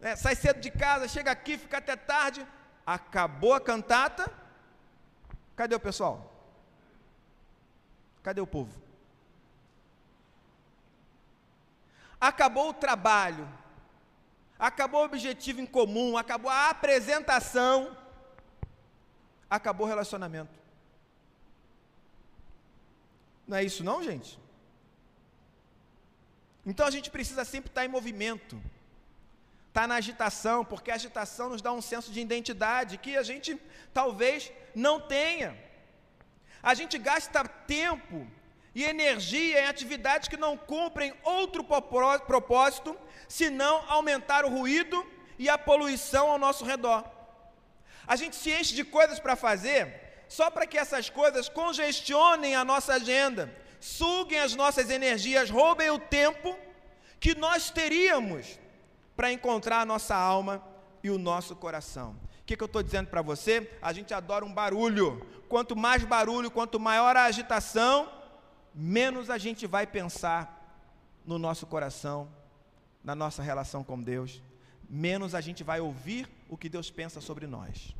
né, 0.00 0.14
sai 0.14 0.36
cedo 0.36 0.60
de 0.60 0.70
casa, 0.70 1.08
chega 1.08 1.30
aqui, 1.30 1.58
fica 1.58 1.78
até 1.78 1.96
tarde. 1.96 2.46
Acabou 2.86 3.52
a 3.52 3.60
cantata, 3.60 4.32
cadê 5.56 5.74
o 5.74 5.80
pessoal? 5.80 6.32
Cadê 8.22 8.40
o 8.40 8.46
povo? 8.46 8.86
Acabou 12.20 12.70
o 12.70 12.74
trabalho, 12.74 13.48
acabou 14.58 15.02
o 15.02 15.04
objetivo 15.04 15.60
em 15.60 15.66
comum, 15.66 16.16
acabou 16.16 16.50
a 16.50 16.70
apresentação, 16.70 17.96
acabou 19.48 19.86
o 19.86 19.88
relacionamento. 19.88 20.58
Não 23.46 23.56
é 23.56 23.64
isso 23.64 23.84
não, 23.84 24.02
gente? 24.02 24.38
Então 26.64 26.84
a 26.84 26.90
gente 26.90 27.10
precisa 27.10 27.44
sempre 27.44 27.70
estar 27.70 27.84
em 27.84 27.88
movimento, 27.88 28.60
estar 29.76 29.86
na 29.86 29.96
agitação, 29.96 30.64
porque 30.64 30.90
a 30.90 30.94
agitação 30.94 31.50
nos 31.50 31.60
dá 31.60 31.70
um 31.70 31.82
senso 31.82 32.10
de 32.10 32.18
identidade 32.18 32.96
que 32.96 33.14
a 33.14 33.22
gente 33.22 33.60
talvez 33.92 34.50
não 34.74 34.98
tenha. 34.98 35.54
A 36.62 36.72
gente 36.72 36.96
gasta 36.96 37.44
tempo 37.44 38.26
e 38.74 38.82
energia 38.84 39.60
em 39.60 39.66
atividades 39.66 40.28
que 40.28 40.38
não 40.38 40.56
cumprem 40.56 41.12
outro 41.22 41.62
propósito 41.62 42.96
senão 43.28 43.84
aumentar 43.86 44.46
o 44.46 44.48
ruído 44.48 44.98
e 45.38 45.46
a 45.46 45.58
poluição 45.58 46.30
ao 46.30 46.38
nosso 46.38 46.64
redor. 46.64 47.04
A 48.06 48.16
gente 48.16 48.34
se 48.34 48.50
enche 48.50 48.74
de 48.74 48.82
coisas 48.82 49.20
para 49.20 49.36
fazer 49.36 50.24
só 50.26 50.50
para 50.50 50.66
que 50.66 50.78
essas 50.78 51.10
coisas 51.10 51.50
congestionem 51.50 52.54
a 52.56 52.64
nossa 52.64 52.94
agenda 52.94 53.54
suguem 53.78 54.38
as 54.38 54.54
nossas 54.54 54.88
energias, 54.88 55.50
roubem 55.50 55.90
o 55.90 55.98
tempo 55.98 56.58
que 57.20 57.34
nós 57.34 57.70
teríamos 57.70 58.58
para 59.16 59.32
encontrar 59.32 59.80
a 59.80 59.86
nossa 59.86 60.14
alma 60.14 60.62
e 61.02 61.10
o 61.10 61.18
nosso 61.18 61.56
coração. 61.56 62.16
O 62.42 62.44
que, 62.44 62.56
que 62.56 62.62
eu 62.62 62.66
estou 62.66 62.82
dizendo 62.82 63.08
para 63.08 63.22
você? 63.22 63.70
A 63.80 63.92
gente 63.92 64.12
adora 64.12 64.44
um 64.44 64.52
barulho. 64.52 65.24
Quanto 65.48 65.74
mais 65.74 66.04
barulho, 66.04 66.50
quanto 66.50 66.78
maior 66.78 67.16
a 67.16 67.24
agitação, 67.24 68.12
menos 68.74 69.30
a 69.30 69.38
gente 69.38 69.66
vai 69.66 69.86
pensar 69.86 70.52
no 71.24 71.38
nosso 71.38 71.66
coração, 71.66 72.28
na 73.02 73.14
nossa 73.14 73.42
relação 73.42 73.82
com 73.82 74.00
Deus, 74.00 74.42
menos 74.88 75.34
a 75.34 75.40
gente 75.40 75.64
vai 75.64 75.80
ouvir 75.80 76.28
o 76.48 76.56
que 76.56 76.68
Deus 76.68 76.90
pensa 76.90 77.20
sobre 77.20 77.46
nós. 77.46 77.94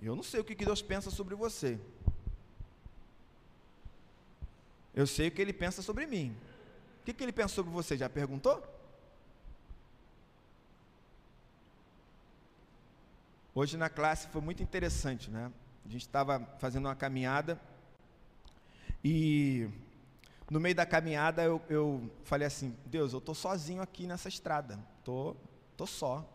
Eu 0.00 0.14
não 0.14 0.22
sei 0.22 0.40
o 0.40 0.44
que 0.44 0.54
Deus 0.54 0.82
pensa 0.82 1.10
sobre 1.10 1.34
você. 1.34 1.78
Eu 4.94 5.06
sei 5.06 5.28
o 5.28 5.30
que 5.30 5.42
Ele 5.42 5.52
pensa 5.52 5.82
sobre 5.82 6.06
mim. 6.06 6.36
O 7.04 7.12
que 7.12 7.22
Ele 7.22 7.32
pensa 7.32 7.54
sobre 7.54 7.70
você? 7.70 7.98
Já 7.98 8.08
perguntou? 8.08 8.64
Hoje 13.54 13.76
na 13.76 13.90
classe 13.90 14.26
foi 14.28 14.40
muito 14.40 14.62
interessante, 14.62 15.30
né? 15.30 15.52
A 15.84 15.88
gente 15.88 16.00
estava 16.00 16.40
fazendo 16.58 16.86
uma 16.86 16.96
caminhada 16.96 17.60
e 19.04 19.68
no 20.50 20.58
meio 20.58 20.74
da 20.74 20.86
caminhada 20.86 21.42
eu, 21.42 21.60
eu 21.68 22.10
falei 22.24 22.46
assim: 22.46 22.74
Deus, 22.86 23.12
eu 23.12 23.18
estou 23.18 23.34
sozinho 23.34 23.82
aqui 23.82 24.06
nessa 24.06 24.30
estrada, 24.30 24.78
tô, 25.04 25.36
tô 25.76 25.86
só. 25.86 26.26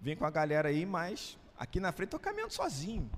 Vim 0.00 0.16
com 0.16 0.26
a 0.26 0.30
galera 0.30 0.70
aí, 0.70 0.84
mas 0.84 1.38
aqui 1.56 1.78
na 1.78 1.92
frente 1.92 2.08
estou 2.08 2.18
caminhando 2.18 2.52
sozinho. 2.52 3.08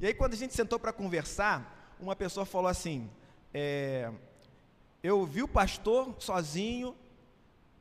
E 0.00 0.06
aí, 0.06 0.14
quando 0.14 0.32
a 0.34 0.36
gente 0.36 0.52
sentou 0.52 0.80
para 0.80 0.92
conversar, 0.92 1.94
uma 2.00 2.16
pessoa 2.16 2.44
falou 2.44 2.68
assim: 2.68 3.08
é, 3.54 4.12
Eu 5.04 5.26
vi 5.26 5.42
o 5.42 5.48
pastor 5.48 6.16
sozinho 6.18 6.96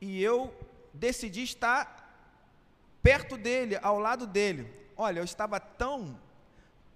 e 0.01 0.21
eu 0.21 0.53
decidi 0.93 1.41
estar 1.41 2.03
perto 3.01 3.38
dele, 3.38 3.79
ao 3.81 3.97
lado 3.97 4.27
dele. 4.27 4.69
Olha, 4.97 5.21
eu 5.21 5.23
estava 5.23 5.57
tão 5.57 6.19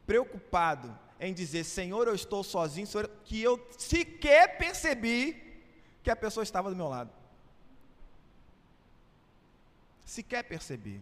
preocupado 0.05 0.93
em 1.17 1.33
dizer, 1.33 1.63
Senhor, 1.63 2.09
eu 2.09 2.13
estou 2.13 2.43
sozinho, 2.43 2.85
Senhor, 2.85 3.09
que 3.23 3.41
eu 3.41 3.65
sequer 3.77 4.57
percebi 4.57 5.63
que 6.03 6.11
a 6.11 6.15
pessoa 6.15 6.43
estava 6.43 6.69
do 6.69 6.75
meu 6.75 6.89
lado. 6.89 7.09
Sequer 10.03 10.43
percebi. 10.43 11.01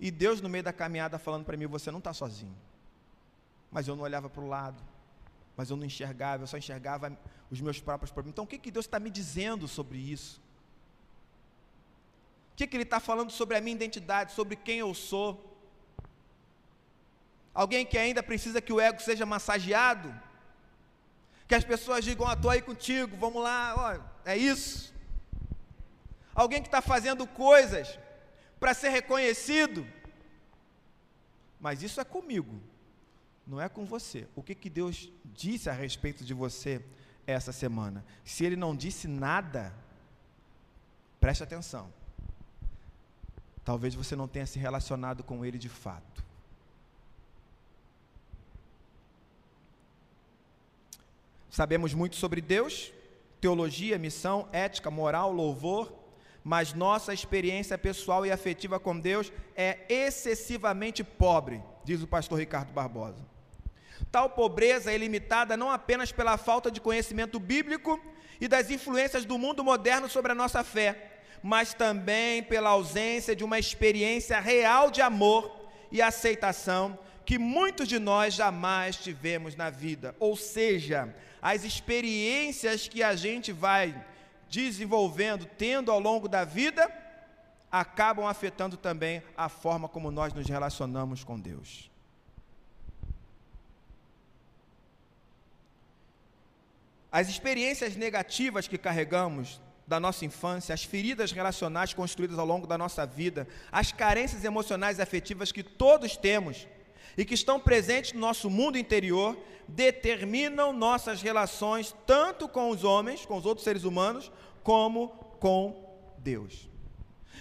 E 0.00 0.10
Deus, 0.10 0.40
no 0.40 0.48
meio 0.48 0.64
da 0.64 0.72
caminhada, 0.72 1.16
falando 1.16 1.44
para 1.44 1.56
mim: 1.56 1.66
Você 1.66 1.92
não 1.92 1.98
está 1.98 2.12
sozinho. 2.12 2.56
Mas 3.70 3.86
eu 3.86 3.94
não 3.94 4.02
olhava 4.02 4.28
para 4.28 4.42
o 4.42 4.48
lado. 4.48 4.82
Mas 5.58 5.70
eu 5.70 5.76
não 5.76 5.84
enxergava, 5.84 6.44
eu 6.44 6.46
só 6.46 6.56
enxergava 6.56 7.18
os 7.50 7.60
meus 7.60 7.80
próprios 7.80 8.12
problemas. 8.12 8.32
Então, 8.32 8.44
o 8.44 8.46
que, 8.46 8.58
que 8.58 8.70
Deus 8.70 8.86
está 8.86 9.00
me 9.00 9.10
dizendo 9.10 9.66
sobre 9.66 9.98
isso? 9.98 10.40
O 12.52 12.56
que, 12.58 12.64
que 12.64 12.76
Ele 12.76 12.84
está 12.84 13.00
falando 13.00 13.32
sobre 13.32 13.56
a 13.56 13.60
minha 13.60 13.74
identidade, 13.74 14.30
sobre 14.30 14.54
quem 14.54 14.78
eu 14.78 14.94
sou? 14.94 15.30
Alguém 17.52 17.84
que 17.84 17.98
ainda 17.98 18.22
precisa 18.22 18.60
que 18.60 18.72
o 18.72 18.78
ego 18.78 19.02
seja 19.02 19.26
massageado? 19.26 20.14
Que 21.48 21.56
as 21.56 21.64
pessoas 21.64 22.04
digam, 22.04 22.28
ah, 22.28 22.34
estou 22.34 22.52
aí 22.52 22.62
contigo, 22.62 23.16
vamos 23.16 23.42
lá, 23.42 23.74
ó, 23.76 24.00
é 24.24 24.36
isso. 24.36 24.94
Alguém 26.36 26.62
que 26.62 26.68
está 26.68 26.80
fazendo 26.80 27.26
coisas 27.26 27.98
para 28.60 28.74
ser 28.74 28.90
reconhecido? 28.90 29.84
Mas 31.58 31.82
isso 31.82 32.00
é 32.00 32.04
comigo, 32.04 32.62
não 33.48 33.58
é 33.60 33.68
com 33.68 33.86
você. 33.86 34.28
O 34.36 34.42
que, 34.42 34.54
que 34.54 34.68
Deus 34.68 35.10
disse 35.24 35.70
a 35.70 35.72
respeito 35.72 36.22
de 36.22 36.34
você 36.34 36.84
essa 37.26 37.50
semana? 37.50 38.04
Se 38.22 38.44
Ele 38.44 38.56
não 38.56 38.76
disse 38.76 39.08
nada, 39.08 39.72
preste 41.18 41.42
atenção. 41.42 41.90
Talvez 43.64 43.94
você 43.94 44.14
não 44.14 44.28
tenha 44.28 44.46
se 44.46 44.58
relacionado 44.58 45.24
com 45.24 45.44
Ele 45.44 45.58
de 45.58 45.68
fato. 45.68 46.22
Sabemos 51.48 51.94
muito 51.94 52.16
sobre 52.16 52.42
Deus, 52.42 52.92
teologia, 53.40 53.98
missão, 53.98 54.46
ética, 54.52 54.90
moral, 54.90 55.32
louvor, 55.32 55.92
mas 56.44 56.74
nossa 56.74 57.14
experiência 57.14 57.78
pessoal 57.78 58.24
e 58.26 58.30
afetiva 58.30 58.78
com 58.78 58.98
Deus 58.98 59.32
é 59.56 59.86
excessivamente 59.88 61.02
pobre, 61.02 61.62
diz 61.82 62.02
o 62.02 62.06
pastor 62.06 62.38
Ricardo 62.38 62.72
Barbosa. 62.72 63.37
Tal 64.10 64.30
pobreza 64.30 64.92
é 64.92 64.96
limitada 64.96 65.56
não 65.56 65.70
apenas 65.70 66.12
pela 66.12 66.36
falta 66.36 66.70
de 66.70 66.80
conhecimento 66.80 67.38
bíblico 67.38 68.00
e 68.40 68.48
das 68.48 68.70
influências 68.70 69.24
do 69.24 69.38
mundo 69.38 69.64
moderno 69.64 70.08
sobre 70.08 70.32
a 70.32 70.34
nossa 70.34 70.62
fé, 70.62 71.20
mas 71.42 71.74
também 71.74 72.42
pela 72.42 72.70
ausência 72.70 73.34
de 73.34 73.44
uma 73.44 73.58
experiência 73.58 74.40
real 74.40 74.90
de 74.90 75.00
amor 75.00 75.68
e 75.90 76.00
aceitação 76.00 76.98
que 77.24 77.38
muitos 77.38 77.86
de 77.86 77.98
nós 77.98 78.32
jamais 78.32 78.96
tivemos 78.96 79.54
na 79.54 79.68
vida. 79.68 80.16
Ou 80.18 80.34
seja, 80.34 81.14
as 81.42 81.62
experiências 81.62 82.88
que 82.88 83.02
a 83.02 83.14
gente 83.14 83.52
vai 83.52 83.94
desenvolvendo, 84.48 85.44
tendo 85.44 85.92
ao 85.92 86.00
longo 86.00 86.26
da 86.26 86.42
vida, 86.42 86.90
acabam 87.70 88.26
afetando 88.26 88.78
também 88.78 89.22
a 89.36 89.50
forma 89.50 89.88
como 89.88 90.10
nós 90.10 90.32
nos 90.32 90.48
relacionamos 90.48 91.22
com 91.22 91.38
Deus. 91.38 91.90
As 97.10 97.28
experiências 97.28 97.96
negativas 97.96 98.68
que 98.68 98.76
carregamos 98.76 99.60
da 99.86 99.98
nossa 99.98 100.26
infância, 100.26 100.74
as 100.74 100.84
feridas 100.84 101.32
relacionais 101.32 101.94
construídas 101.94 102.38
ao 102.38 102.44
longo 102.44 102.66
da 102.66 102.76
nossa 102.76 103.06
vida, 103.06 103.48
as 103.72 103.90
carências 103.90 104.44
emocionais 104.44 104.98
e 104.98 105.02
afetivas 105.02 105.50
que 105.50 105.62
todos 105.62 106.16
temos 106.16 106.68
e 107.16 107.24
que 107.24 107.34
estão 107.34 107.58
presentes 107.58 108.12
no 108.12 108.20
nosso 108.20 108.50
mundo 108.50 108.76
interior, 108.76 109.36
determinam 109.66 110.72
nossas 110.72 111.22
relações 111.22 111.96
tanto 112.06 112.46
com 112.46 112.68
os 112.70 112.84
homens, 112.84 113.24
com 113.24 113.36
os 113.38 113.46
outros 113.46 113.64
seres 113.64 113.84
humanos, 113.84 114.30
como 114.62 115.08
com 115.40 115.88
Deus. 116.18 116.68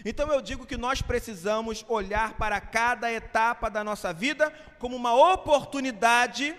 Então 0.05 0.31
eu 0.31 0.41
digo 0.41 0.65
que 0.65 0.77
nós 0.77 1.01
precisamos 1.01 1.85
olhar 1.89 2.33
para 2.37 2.61
cada 2.61 3.11
etapa 3.11 3.69
da 3.69 3.83
nossa 3.83 4.13
vida 4.13 4.53
como 4.79 4.95
uma 4.95 5.13
oportunidade 5.33 6.55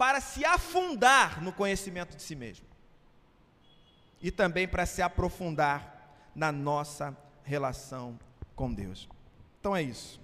para 0.00 0.18
se 0.18 0.46
afundar 0.46 1.42
no 1.42 1.52
conhecimento 1.52 2.16
de 2.16 2.22
si 2.22 2.34
mesmo. 2.34 2.66
E 4.18 4.30
também 4.30 4.66
para 4.66 4.86
se 4.86 5.02
aprofundar 5.02 6.16
na 6.34 6.50
nossa 6.50 7.14
relação 7.44 8.18
com 8.56 8.72
Deus. 8.72 9.06
Então 9.60 9.76
é 9.76 9.82
isso. 9.82 10.18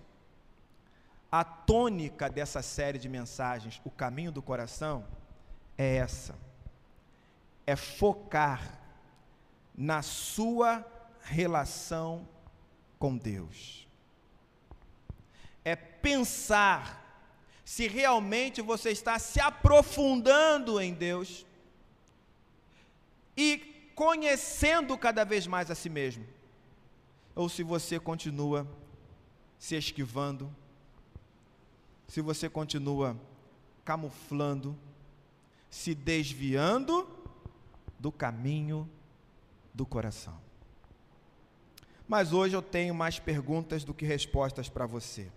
A 1.30 1.44
tônica 1.44 2.30
dessa 2.30 2.62
série 2.62 2.98
de 2.98 3.06
mensagens, 3.06 3.78
O 3.84 3.90
Caminho 3.90 4.32
do 4.32 4.40
Coração, 4.40 5.04
é 5.76 5.96
essa: 5.96 6.34
é 7.66 7.76
focar 7.76 8.80
na 9.76 10.00
sua 10.00 10.86
relação 11.20 12.26
com 12.98 13.14
Deus. 13.14 13.86
É 15.62 15.76
pensar 15.76 17.05
se 17.66 17.88
realmente 17.88 18.62
você 18.62 18.90
está 18.90 19.18
se 19.18 19.40
aprofundando 19.40 20.80
em 20.80 20.94
Deus 20.94 21.44
e 23.36 23.90
conhecendo 23.92 24.96
cada 24.96 25.24
vez 25.24 25.48
mais 25.48 25.68
a 25.68 25.74
si 25.74 25.90
mesmo, 25.90 26.24
ou 27.34 27.48
se 27.48 27.64
você 27.64 27.98
continua 27.98 28.64
se 29.58 29.74
esquivando, 29.74 30.54
se 32.06 32.20
você 32.20 32.48
continua 32.48 33.20
camuflando, 33.84 34.78
se 35.68 35.92
desviando 35.92 37.08
do 37.98 38.12
caminho 38.12 38.88
do 39.74 39.84
coração. 39.84 40.40
Mas 42.06 42.32
hoje 42.32 42.54
eu 42.54 42.62
tenho 42.62 42.94
mais 42.94 43.18
perguntas 43.18 43.82
do 43.82 43.92
que 43.92 44.06
respostas 44.06 44.68
para 44.68 44.86
você. 44.86 45.32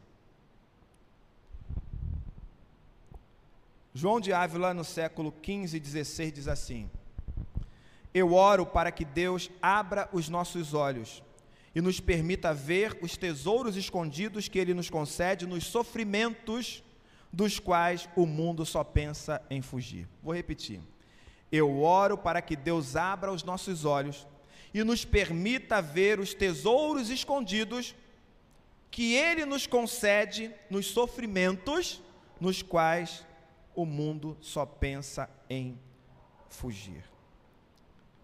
João 3.94 4.20
de 4.20 4.32
Ávila, 4.32 4.74
no 4.74 4.84
século 4.84 5.32
15 5.32 5.76
e 5.76 5.80
16, 5.80 6.34
diz 6.34 6.48
assim: 6.48 6.90
Eu 8.14 8.34
oro 8.34 8.66
para 8.66 8.92
que 8.92 9.04
Deus 9.04 9.50
abra 9.62 10.08
os 10.14 10.30
nossos 10.30 10.76
olhos 10.76 11.24
e 11.74 11.82
nos 11.82 12.00
permita 12.00 12.54
ver 12.54 12.98
os 13.02 13.18
tesouros 13.18 13.76
escondidos 13.76 14.48
que 14.48 14.60
Ele 14.60 14.76
nos 14.76 14.90
concede 14.90 15.48
nos 15.48 15.66
sofrimentos 15.66 16.84
dos 17.34 17.60
quais 17.60 18.08
o 18.16 18.26
mundo 18.28 18.64
só 18.64 18.84
pensa 18.84 19.42
em 19.50 19.62
fugir. 19.62 20.08
Vou 20.22 20.36
repetir. 20.36 20.82
Eu 21.52 21.82
oro 21.82 22.16
para 22.16 22.44
que 22.44 22.56
Deus 22.56 22.96
abra 22.96 23.32
os 23.32 23.44
nossos 23.44 23.86
olhos 23.86 24.28
e 24.72 24.84
nos 24.84 25.04
permita 25.04 25.82
ver 25.82 26.20
os 26.20 26.36
tesouros 26.36 27.10
escondidos 27.10 27.96
que 28.92 29.16
Ele 29.16 29.46
nos 29.46 29.66
concede 29.66 30.52
nos 30.70 30.86
sofrimentos 30.88 32.04
nos 32.40 32.62
quais 32.62 33.26
o 33.76 33.86
mundo 33.86 34.38
só 34.42 34.66
pensa 34.66 35.30
em 35.50 35.80
fugir. 36.50 37.04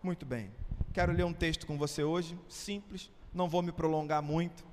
Muito 0.02 0.26
bem, 0.26 0.52
quero 0.94 1.12
ler 1.12 1.24
um 1.24 1.34
texto 1.34 1.66
com 1.66 1.78
você 1.78 2.04
hoje, 2.04 2.38
simples, 2.48 3.10
não 3.34 3.50
vou 3.50 3.62
me 3.62 3.72
prolongar 3.72 4.22
muito, 4.22 4.66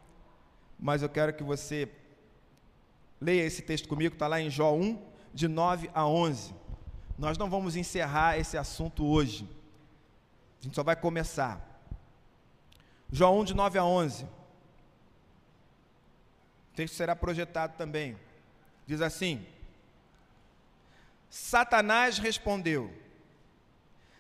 mas 0.79 1.03
eu 1.03 1.09
quero 1.09 1.33
que 1.33 1.43
você 1.43 1.89
leia 3.21 3.43
esse 3.43 3.63
texto 3.63 3.89
comigo, 3.89 4.15
está 4.15 4.27
lá 4.27 4.41
em 4.41 4.51
Jó 4.51 4.75
1, 4.75 5.01
de 5.33 5.49
9 5.49 5.91
a 5.95 6.07
11. 6.07 6.55
Nós 7.17 7.39
não 7.39 7.49
vamos 7.49 7.77
encerrar 7.77 8.39
esse 8.39 8.59
assunto 8.59 9.07
hoje, 9.07 9.49
a 10.61 10.65
gente 10.65 10.75
só 10.75 10.83
vai 10.83 10.95
começar. 10.95 11.61
Jó 13.11 13.35
1, 13.35 13.45
de 13.45 13.55
9 13.55 13.79
a 13.79 13.85
11. 13.85 14.25
O 14.25 14.29
texto 16.75 16.95
será 16.95 17.15
projetado 17.15 17.77
também. 17.77 18.17
Diz 18.87 19.01
assim: 19.03 19.45
Satanás 21.33 22.19
respondeu: 22.19 22.93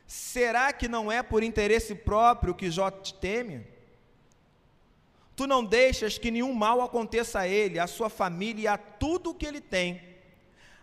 Será 0.07 0.72
que 0.72 0.88
não 0.88 1.12
é 1.12 1.22
por 1.22 1.42
interesse 1.42 1.94
próprio 1.94 2.55
que 2.55 2.70
Jó 2.70 2.90
te 2.90 3.12
teme? 3.12 3.66
Tu 5.37 5.46
não 5.46 5.62
deixas 5.62 6.16
que 6.16 6.31
nenhum 6.31 6.55
mal 6.55 6.81
aconteça 6.81 7.40
a 7.40 7.46
ele, 7.46 7.79
a 7.79 7.87
sua 7.87 8.09
família 8.09 8.62
e 8.62 8.66
a 8.66 8.79
tudo 8.79 9.29
o 9.29 9.35
que 9.35 9.44
ele 9.44 9.61
tem. 9.61 10.03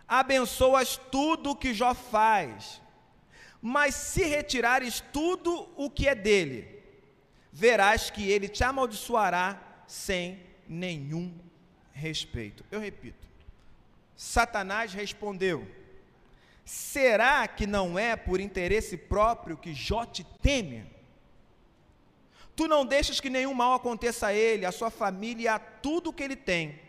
Abençoas 0.06 0.96
tudo 0.96 1.50
o 1.50 1.56
que 1.56 1.74
Jó 1.74 1.94
faz. 1.94 2.80
Mas 3.60 3.96
se 3.96 4.22
retirares 4.22 5.00
tudo 5.12 5.68
o 5.76 5.90
que 5.90 6.06
é 6.06 6.14
dele, 6.14 6.80
verás 7.52 8.08
que 8.08 8.30
ele 8.30 8.48
te 8.48 8.62
amaldiçoará 8.62 9.60
sem 9.84 10.40
nenhum 10.68 11.36
respeito. 11.92 12.64
Eu 12.70 12.78
repito. 12.78 13.26
Satanás 14.14 14.92
respondeu: 14.94 15.79
Será 16.70 17.48
que 17.48 17.66
não 17.66 17.98
é 17.98 18.14
por 18.14 18.38
interesse 18.38 18.96
próprio 18.96 19.56
que 19.56 19.74
Jó 19.74 20.04
te 20.04 20.22
teme? 20.22 20.86
Tu 22.54 22.68
não 22.68 22.86
deixas 22.86 23.18
que 23.18 23.28
nenhum 23.28 23.52
mal 23.52 23.74
aconteça 23.74 24.28
a 24.28 24.32
ele, 24.32 24.64
a 24.64 24.70
sua 24.70 24.88
família 24.88 25.42
e 25.42 25.48
a 25.48 25.58
tudo 25.58 26.12
que 26.12 26.22
ele 26.22 26.36
tem. 26.36 26.80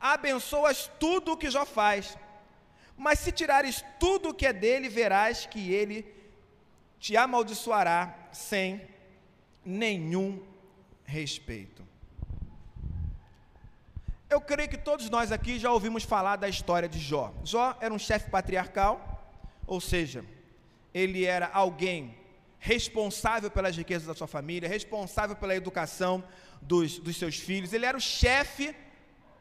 Abençoas 0.00 0.90
tudo 0.98 1.30
o 1.30 1.36
que 1.36 1.48
Jó 1.48 1.64
faz. 1.64 2.18
Mas 2.96 3.20
se 3.20 3.30
tirares 3.30 3.84
tudo 4.00 4.30
o 4.30 4.34
que 4.34 4.46
é 4.46 4.52
dele, 4.52 4.88
verás 4.88 5.46
que 5.46 5.72
ele 5.72 6.12
te 6.98 7.16
amaldiçoará 7.16 8.12
sem 8.32 8.82
nenhum 9.64 10.42
respeito. 11.04 11.86
Eu 14.28 14.40
creio 14.40 14.68
que 14.68 14.76
todos 14.76 15.08
nós 15.08 15.30
aqui 15.30 15.56
já 15.56 15.70
ouvimos 15.70 16.02
falar 16.02 16.34
da 16.34 16.48
história 16.48 16.88
de 16.88 16.98
Jó. 16.98 17.32
Jó 17.44 17.76
era 17.80 17.94
um 17.94 17.98
chefe 17.98 18.28
patriarcal, 18.28 19.19
ou 19.70 19.80
seja, 19.80 20.24
ele 20.92 21.24
era 21.24 21.48
alguém 21.52 22.16
responsável 22.58 23.48
pelas 23.48 23.76
riquezas 23.76 24.08
da 24.08 24.16
sua 24.16 24.26
família, 24.26 24.68
responsável 24.68 25.36
pela 25.36 25.54
educação 25.54 26.24
dos, 26.60 26.98
dos 26.98 27.16
seus 27.16 27.36
filhos, 27.36 27.72
ele 27.72 27.86
era 27.86 27.96
o 27.96 28.00
chefe 28.00 28.74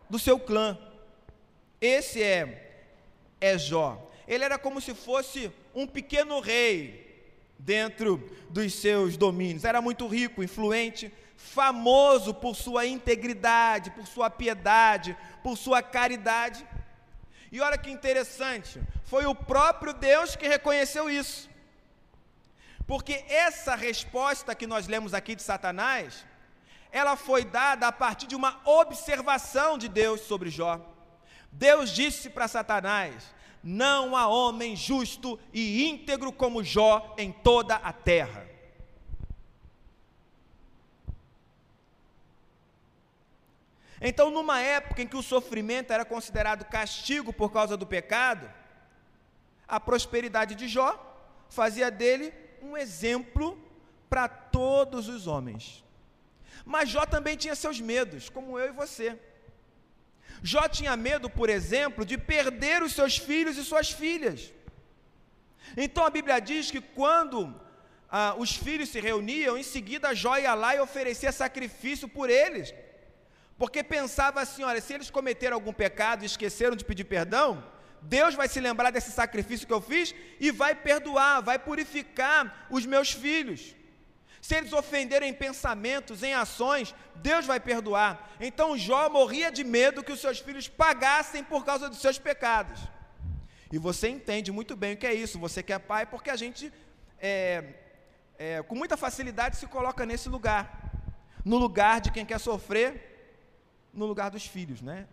do 0.07 0.19
seu 0.19 0.39
clã. 0.39 0.77
Esse 1.81 2.21
é, 2.21 2.83
é 3.41 3.57
Jó. 3.57 4.07
Ele 4.27 4.43
era 4.43 4.59
como 4.59 4.79
se 4.79 4.93
fosse 4.93 5.51
um 5.73 5.87
pequeno 5.87 6.39
rei 6.39 7.25
dentro 7.57 8.29
dos 8.51 8.75
seus 8.75 9.17
domínios. 9.17 9.65
Era 9.65 9.81
muito 9.81 10.07
rico, 10.07 10.43
influente, 10.43 11.11
famoso 11.35 12.35
por 12.35 12.55
sua 12.55 12.85
integridade, 12.85 13.89
por 13.89 14.05
sua 14.05 14.29
piedade, 14.29 15.17
por 15.41 15.57
sua 15.57 15.81
caridade. 15.81 16.63
E 17.51 17.59
olha 17.61 17.77
que 17.77 17.89
interessante, 17.89 18.81
foi 19.05 19.25
o 19.25 19.33
próprio 19.33 19.93
Deus 19.93 20.35
que 20.35 20.47
reconheceu 20.47 21.09
isso. 21.09 21.49
Porque 22.85 23.23
essa 23.27 23.75
resposta 23.75 24.55
que 24.55 24.67
nós 24.67 24.87
lemos 24.87 25.13
aqui 25.13 25.35
de 25.35 25.43
Satanás, 25.43 26.25
ela 26.91 27.15
foi 27.15 27.45
dada 27.45 27.87
a 27.87 27.91
partir 27.91 28.27
de 28.27 28.35
uma 28.35 28.59
observação 28.65 29.77
de 29.77 29.87
Deus 29.87 30.21
sobre 30.21 30.49
Jó. 30.49 30.79
Deus 31.51 31.91
disse 31.91 32.29
para 32.29 32.47
Satanás: 32.47 33.33
Não 33.63 34.15
há 34.15 34.27
homem 34.27 34.75
justo 34.75 35.39
e 35.53 35.87
íntegro 35.87 36.31
como 36.31 36.63
Jó 36.63 37.13
em 37.17 37.31
toda 37.31 37.75
a 37.75 37.93
terra. 37.93 38.47
Então, 44.01 44.31
numa 44.31 44.61
época 44.61 45.01
em 45.01 45.07
que 45.07 45.17
o 45.17 45.23
sofrimento 45.23 45.91
era 45.91 46.05
considerado 46.05 46.65
castigo 46.65 47.33
por 47.33 47.51
causa 47.51 47.75
do 47.75 47.85
pecado, 47.85 48.49
a 49.67 49.79
prosperidade 49.79 50.55
de 50.55 50.67
Jó 50.67 50.89
fazia 51.49 51.91
dele 51.91 52.33
um 52.61 52.77
exemplo 52.77 53.61
para 54.09 54.27
todos 54.27 55.07
os 55.07 55.27
homens. 55.27 55.83
Mas 56.65 56.89
Jó 56.89 57.05
também 57.05 57.35
tinha 57.35 57.55
seus 57.55 57.79
medos, 57.79 58.29
como 58.29 58.57
eu 58.57 58.69
e 58.69 58.71
você. 58.71 59.17
Jó 60.41 60.67
tinha 60.67 60.95
medo, 60.95 61.29
por 61.29 61.49
exemplo, 61.49 62.05
de 62.05 62.17
perder 62.17 62.81
os 62.81 62.93
seus 62.93 63.17
filhos 63.17 63.57
e 63.57 63.65
suas 63.65 63.91
filhas. 63.91 64.53
Então 65.75 66.05
a 66.05 66.09
Bíblia 66.09 66.39
diz 66.39 66.71
que 66.71 66.79
quando 66.79 67.53
ah, 68.09 68.33
os 68.37 68.55
filhos 68.55 68.89
se 68.89 68.99
reuniam, 68.99 69.57
em 69.57 69.63
seguida 69.63 70.15
Jó 70.15 70.37
ia 70.37 70.53
lá 70.53 70.75
e 70.75 70.79
oferecia 70.79 71.31
sacrifício 71.31 72.07
por 72.07 72.29
eles 72.29 72.73
porque 73.59 73.83
pensava 73.83 74.41
assim: 74.41 74.63
olha, 74.63 74.81
se 74.81 74.93
eles 74.93 75.11
cometeram 75.11 75.55
algum 75.55 75.73
pecado 75.73 76.23
e 76.23 76.25
esqueceram 76.25 76.75
de 76.77 76.85
pedir 76.85 77.03
perdão, 77.03 77.61
Deus 78.01 78.33
vai 78.33 78.47
se 78.47 78.61
lembrar 78.61 78.89
desse 78.89 79.11
sacrifício 79.11 79.67
que 79.67 79.73
eu 79.73 79.81
fiz 79.81 80.15
e 80.39 80.49
vai 80.49 80.73
perdoar, 80.73 81.41
vai 81.41 81.59
purificar 81.59 82.65
os 82.71 82.85
meus 82.85 83.11
filhos. 83.11 83.75
Se 84.41 84.55
eles 84.55 84.71
ofenderem 84.71 85.31
em 85.31 85.33
pensamentos, 85.33 86.23
em 86.23 86.33
ações, 86.33 86.95
Deus 87.15 87.45
vai 87.45 87.59
perdoar. 87.59 88.31
Então 88.39 88.77
Jó 88.77 89.09
morria 89.09 89.51
de 89.51 89.65
medo 89.65 90.01
que 90.01 90.13
os 90.13 90.21
seus 90.21 90.39
filhos 90.39 90.69
pagassem 90.69 91.43
por 91.43 91.65
causa 91.65 91.89
dos 91.89 91.99
seus 91.99 92.17
pecados. 92.17 92.79
E 93.69 93.77
você 93.77 94.07
entende 94.07 94.49
muito 94.49 94.77
bem 94.77 94.93
o 94.93 94.97
que 94.97 95.05
é 95.05 95.13
isso. 95.13 95.37
Você 95.37 95.61
que 95.61 95.73
é 95.73 95.77
pai, 95.77 96.05
porque 96.05 96.29
a 96.29 96.37
gente, 96.37 96.71
é, 97.19 97.65
é, 98.37 98.63
com 98.63 98.73
muita 98.73 98.95
facilidade, 98.95 99.57
se 99.57 99.67
coloca 99.67 100.05
nesse 100.05 100.29
lugar 100.29 100.79
no 101.43 101.57
lugar 101.57 102.01
de 102.01 102.11
quem 102.11 102.25
quer 102.25 102.39
sofrer 102.39 103.08
no 103.93 104.05
lugar 104.05 104.29
dos 104.29 104.45
filhos, 104.45 104.81
né? 104.81 105.07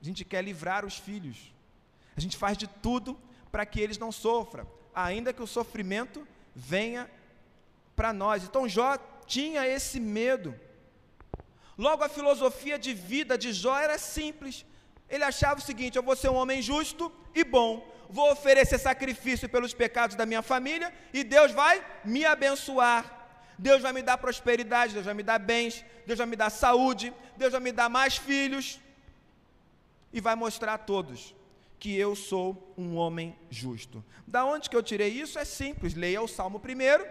A 0.00 0.04
gente 0.04 0.24
quer 0.24 0.42
livrar 0.42 0.84
os 0.84 0.96
filhos. 0.96 1.52
A 2.16 2.20
gente 2.20 2.36
faz 2.36 2.56
de 2.56 2.66
tudo 2.66 3.18
para 3.50 3.64
que 3.66 3.80
eles 3.80 3.98
não 3.98 4.12
sofram, 4.12 4.66
ainda 4.94 5.32
que 5.32 5.42
o 5.42 5.46
sofrimento 5.46 6.26
venha 6.54 7.10
para 7.94 8.12
nós. 8.12 8.44
Então 8.44 8.68
Jó 8.68 8.96
tinha 9.26 9.66
esse 9.66 9.98
medo. 9.98 10.54
Logo 11.76 12.02
a 12.02 12.08
filosofia 12.08 12.78
de 12.78 12.92
vida 12.92 13.38
de 13.38 13.52
Jó 13.52 13.78
era 13.78 13.98
simples. 13.98 14.64
Ele 15.08 15.24
achava 15.24 15.60
o 15.60 15.62
seguinte: 15.62 15.96
eu 15.96 16.02
vou 16.02 16.16
ser 16.16 16.28
um 16.28 16.34
homem 16.34 16.60
justo 16.60 17.12
e 17.34 17.44
bom, 17.44 17.86
vou 18.08 18.32
oferecer 18.32 18.78
sacrifício 18.78 19.48
pelos 19.48 19.74
pecados 19.74 20.16
da 20.16 20.26
minha 20.26 20.42
família 20.42 20.92
e 21.12 21.22
Deus 21.24 21.52
vai 21.52 21.84
me 22.04 22.24
abençoar. 22.24 23.17
Deus 23.58 23.82
vai 23.82 23.92
me 23.92 24.02
dar 24.02 24.18
prosperidade, 24.18 24.94
Deus 24.94 25.04
vai 25.04 25.14
me 25.14 25.22
dar 25.22 25.38
bens, 25.38 25.84
Deus 26.06 26.18
vai 26.18 26.26
me 26.26 26.36
dar 26.36 26.50
saúde, 26.50 27.12
Deus 27.36 27.52
vai 27.52 27.60
me 27.60 27.72
dar 27.72 27.88
mais 27.88 28.16
filhos 28.16 28.80
e 30.12 30.20
vai 30.20 30.34
mostrar 30.34 30.74
a 30.74 30.78
todos 30.78 31.34
que 31.78 31.96
eu 31.96 32.14
sou 32.16 32.74
um 32.76 32.96
homem 32.96 33.36
justo. 33.50 34.04
Da 34.26 34.44
onde 34.44 34.68
que 34.68 34.76
eu 34.76 34.82
tirei 34.82 35.08
isso? 35.08 35.38
É 35.38 35.44
simples, 35.44 35.94
leia 35.94 36.20
o 36.20 36.28
Salmo 36.28 36.58
primeiro, 36.58 37.06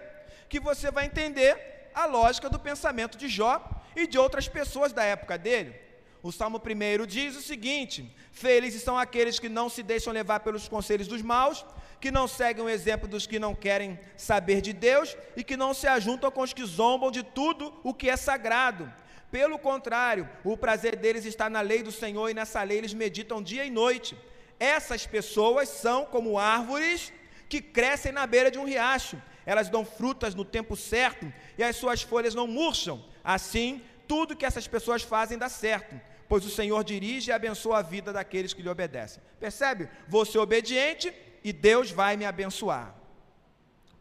que 0.49 0.60
você 0.60 0.91
vai 0.91 1.05
entender 1.05 1.89
a 1.93 2.05
lógica 2.05 2.49
do 2.49 2.60
pensamento 2.60 3.17
de 3.17 3.27
Jó 3.27 3.63
e 3.95 4.05
de 4.05 4.17
outras 4.17 4.47
pessoas 4.47 4.93
da 4.93 5.03
época 5.03 5.38
dele. 5.38 5.87
O 6.27 6.31
Salmo 6.33 6.61
1 6.61 7.05
diz 7.05 7.37
o 7.37 7.41
seguinte: 7.41 8.13
Felizes 8.33 8.83
são 8.83 8.97
aqueles 8.97 9.39
que 9.39 9.47
não 9.47 9.69
se 9.69 9.81
deixam 9.81 10.11
levar 10.11 10.41
pelos 10.41 10.67
conselhos 10.67 11.07
dos 11.07 11.21
maus, 11.21 11.65
que 12.01 12.11
não 12.11 12.27
seguem 12.27 12.65
o 12.65 12.67
exemplo 12.67 13.07
dos 13.07 13.25
que 13.25 13.39
não 13.39 13.55
querem 13.55 13.97
saber 14.17 14.59
de 14.59 14.73
Deus 14.73 15.15
e 15.37 15.41
que 15.41 15.55
não 15.55 15.73
se 15.73 15.87
ajuntam 15.87 16.29
com 16.29 16.41
os 16.41 16.51
que 16.51 16.65
zombam 16.65 17.11
de 17.11 17.23
tudo 17.23 17.73
o 17.81 17.93
que 17.93 18.09
é 18.09 18.17
sagrado. 18.17 18.91
Pelo 19.31 19.57
contrário, 19.57 20.27
o 20.43 20.57
prazer 20.57 20.97
deles 20.97 21.23
está 21.23 21.49
na 21.49 21.61
lei 21.61 21.81
do 21.81 21.93
Senhor 21.93 22.27
e 22.27 22.33
nessa 22.33 22.61
lei 22.61 22.79
eles 22.79 22.93
meditam 22.93 23.41
dia 23.41 23.63
e 23.63 23.71
noite. 23.71 24.17
Essas 24.59 25.07
pessoas 25.07 25.69
são 25.69 26.03
como 26.03 26.37
árvores 26.37 27.13
que 27.47 27.61
crescem 27.61 28.11
na 28.11 28.27
beira 28.27 28.51
de 28.51 28.59
um 28.59 28.65
riacho. 28.65 29.15
Elas 29.45 29.69
dão 29.69 29.85
frutas 29.85 30.35
no 30.35 30.43
tempo 30.43 30.75
certo 30.75 31.31
e 31.57 31.63
as 31.63 31.77
suas 31.77 32.01
folhas 32.01 32.35
não 32.35 32.47
murcham. 32.47 33.01
Assim, 33.23 33.81
tudo 34.07 34.35
que 34.35 34.45
essas 34.45 34.67
pessoas 34.67 35.03
fazem 35.03 35.37
dá 35.37 35.49
certo, 35.49 35.99
pois 36.27 36.45
o 36.45 36.49
Senhor 36.49 36.83
dirige 36.83 37.29
e 37.29 37.33
abençoa 37.33 37.79
a 37.79 37.81
vida 37.81 38.11
daqueles 38.11 38.53
que 38.53 38.61
lhe 38.61 38.69
obedecem. 38.69 39.21
Percebe? 39.39 39.89
Vou 40.07 40.25
ser 40.25 40.39
obediente 40.39 41.13
e 41.43 41.53
Deus 41.53 41.91
vai 41.91 42.17
me 42.17 42.25
abençoar. 42.25 42.93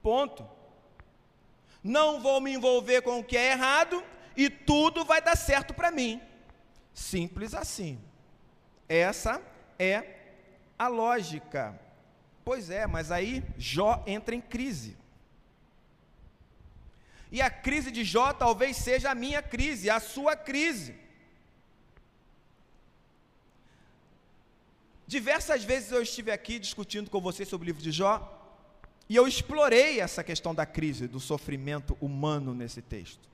Ponto. 0.02 0.48
Não 1.82 2.20
vou 2.20 2.40
me 2.40 2.52
envolver 2.52 3.02
com 3.02 3.20
o 3.20 3.24
que 3.24 3.36
é 3.36 3.52
errado 3.52 4.02
e 4.36 4.50
tudo 4.50 5.04
vai 5.04 5.22
dar 5.22 5.36
certo 5.36 5.72
para 5.72 5.90
mim. 5.90 6.20
Simples 6.92 7.54
assim. 7.54 8.00
Essa 8.88 9.40
é 9.78 10.02
a 10.78 10.88
lógica. 10.88 11.78
Pois 12.44 12.70
é, 12.70 12.86
mas 12.86 13.10
aí 13.10 13.44
Jó 13.56 14.02
entra 14.06 14.34
em 14.34 14.40
crise. 14.40 14.96
E 17.30 17.40
a 17.42 17.50
crise 17.50 17.90
de 17.90 18.04
Jó 18.04 18.32
talvez 18.32 18.76
seja 18.76 19.10
a 19.10 19.14
minha 19.14 19.42
crise, 19.42 19.90
a 19.90 20.00
sua 20.00 20.36
crise. 20.36 21.05
Diversas 25.06 25.62
vezes 25.62 25.92
eu 25.92 26.02
estive 26.02 26.32
aqui 26.32 26.58
discutindo 26.58 27.08
com 27.08 27.20
você 27.20 27.44
sobre 27.44 27.66
o 27.66 27.68
livro 27.68 27.82
de 27.82 27.92
Jó, 27.92 28.32
e 29.08 29.14
eu 29.14 29.28
explorei 29.28 30.00
essa 30.00 30.24
questão 30.24 30.52
da 30.52 30.66
crise, 30.66 31.06
do 31.06 31.20
sofrimento 31.20 31.96
humano 32.00 32.52
nesse 32.52 32.82
texto. 32.82 33.28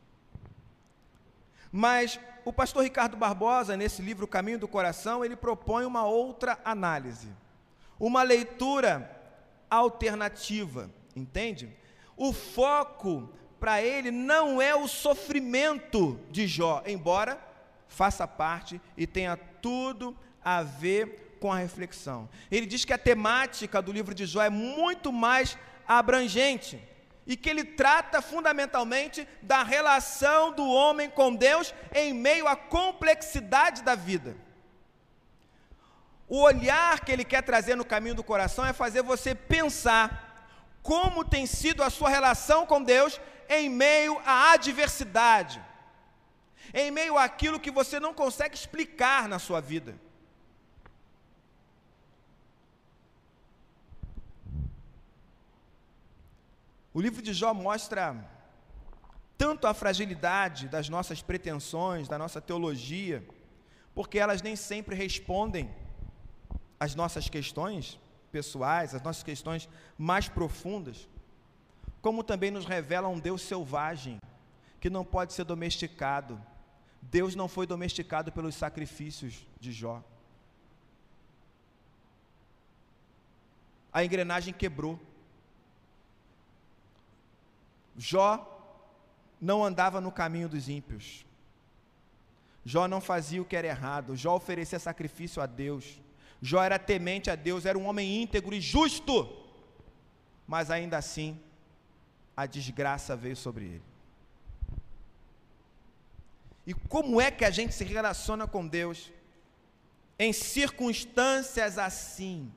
Mas 1.71 2.21
o 2.45 2.53
pastor 2.53 2.83
Ricardo 2.83 3.17
Barbosa, 3.17 3.75
nesse 3.75 4.03
livro 4.03 4.27
Caminho 4.27 4.59
do 4.59 4.69
Coração, 4.69 5.25
ele 5.25 5.35
propõe 5.35 5.87
uma 5.87 6.05
outra 6.05 6.61
análise, 6.63 7.29
uma 7.99 8.23
leitura 8.23 9.11
alternativa, 9.71 10.91
entende? 11.17 11.75
O 12.15 12.35
foco 12.35 13.31
para 13.59 13.81
ele 13.83 14.11
não 14.11 14.61
é 14.61 14.75
o 14.75 14.87
sofrimento 14.87 16.21
de 16.31 16.47
Jó, 16.47 16.83
embora 16.85 17.41
faça 17.89 18.29
parte 18.29 18.79
e 18.95 19.07
tenha 19.07 19.39
tudo 19.39 20.15
a 20.45 20.63
ver 20.63 21.32
com 21.43 21.53
a 21.53 21.59
reflexão. 21.59 22.29
Ele 22.53 22.67
diz 22.67 22.85
que 22.85 22.93
a 22.93 22.99
temática 22.99 23.83
do 23.83 23.91
livro 23.91 24.15
de 24.15 24.27
Jó 24.27 24.41
é 24.41 24.49
muito 24.49 25.13
mais 25.13 25.59
abrangente 25.89 26.81
e 27.27 27.37
que 27.37 27.51
ele 27.51 27.65
trata 27.65 28.23
fundamentalmente 28.23 29.27
da 29.43 29.65
relação 29.65 30.53
do 30.53 30.65
homem 30.65 31.11
com 31.11 31.35
Deus 31.35 31.75
em 31.93 32.15
meio 32.15 32.47
à 32.47 32.55
complexidade 32.55 33.83
da 33.83 33.97
vida. 33.97 34.37
O 36.29 36.43
olhar 36.43 37.01
que 37.01 37.11
ele 37.11 37.25
quer 37.25 37.43
trazer 37.43 37.75
no 37.75 37.85
caminho 37.85 38.15
do 38.15 38.23
coração 38.23 38.65
é 38.65 38.73
fazer 38.73 39.03
você 39.03 39.35
pensar 39.35 40.47
como 40.81 41.25
tem 41.25 41.45
sido 41.45 41.83
a 41.83 41.91
sua 41.91 42.09
relação 42.09 42.65
com 42.65 42.81
Deus 42.81 43.21
em 43.49 43.69
meio 43.69 44.17
à 44.25 44.53
adversidade, 44.53 45.61
em 46.73 46.93
meio 46.93 47.19
àquilo 47.19 47.59
que 47.59 47.71
você 47.73 47.99
não 47.99 48.15
consegue 48.15 48.55
explicar 48.55 49.29
na 49.29 49.41
sua 49.41 49.61
vida. 49.61 49.97
O 56.95 57.01
livro 57.01 57.23
de 57.23 57.33
Jó 57.33 57.55
mostra 57.55 58.29
tanto 59.39 59.67
a 59.67 59.75
fragilidade 59.75 60.69
das 60.69 60.89
nossas 60.89 61.23
pretensões, 61.23 62.07
da 62.07 62.19
nossa 62.19 62.41
teologia, 62.41 63.27
porque 63.95 64.19
elas 64.19 64.43
nem 64.43 64.55
sempre 64.55 64.95
respondem 64.95 65.75
às 66.79 66.95
nossas 66.95 67.29
questões, 67.29 67.99
pessoais, 68.31 68.95
as 68.95 69.03
nossas 69.03 69.23
questões 69.23 69.69
mais 69.97 70.29
profundas, 70.29 71.09
como 72.01 72.23
também 72.23 72.51
nos 72.51 72.67
revela 72.67 73.09
um 73.09 73.19
Deus 73.19 73.43
selvagem, 73.43 74.21
que 74.81 74.91
não 74.91 75.05
pode 75.05 75.33
ser 75.33 75.45
domesticado. 75.45 76.41
Deus 77.01 77.35
não 77.35 77.49
foi 77.49 77.67
domesticado 77.67 78.33
pelos 78.33 78.55
sacrifícios 78.55 79.47
de 79.61 79.73
Jó. 79.73 80.03
A 83.93 84.05
engrenagem 84.05 84.55
quebrou. 84.55 84.99
Jó 87.97 88.49
não 89.41 89.65
andava 89.65 90.01
no 90.01 90.13
caminho 90.13 90.49
dos 90.49 90.69
ímpios. 90.69 91.27
Jó 92.65 92.87
não 92.87 93.01
fazia 93.01 93.43
o 93.43 93.45
que 93.45 93.57
era 93.57 93.67
errado. 93.67 94.17
Jó 94.17 94.37
oferecia 94.37 94.79
sacrifício 94.79 95.43
a 95.43 95.47
Deus. 95.47 96.01
Jó 96.41 96.63
era 96.63 96.79
temente 96.79 97.31
a 97.31 97.35
Deus, 97.35 97.67
era 97.67 97.79
um 97.79 97.87
homem 97.87 98.23
íntegro 98.23 98.55
e 98.55 98.61
justo. 98.61 99.29
Mas 100.47 100.71
ainda 100.71 100.97
assim, 100.97 101.41
a 102.37 102.47
desgraça 102.47 103.17
veio 103.17 103.37
sobre 103.37 103.65
ele. 103.65 103.83
E 106.67 106.75
como 106.75 107.21
é 107.21 107.31
que 107.31 107.45
a 107.45 107.51
gente 107.51 107.75
se 107.75 107.85
relaciona 107.85 108.47
com 108.47 108.67
Deus 108.67 109.11
em 110.19 110.33
circunstâncias 110.33 111.79
assim? 111.79 112.53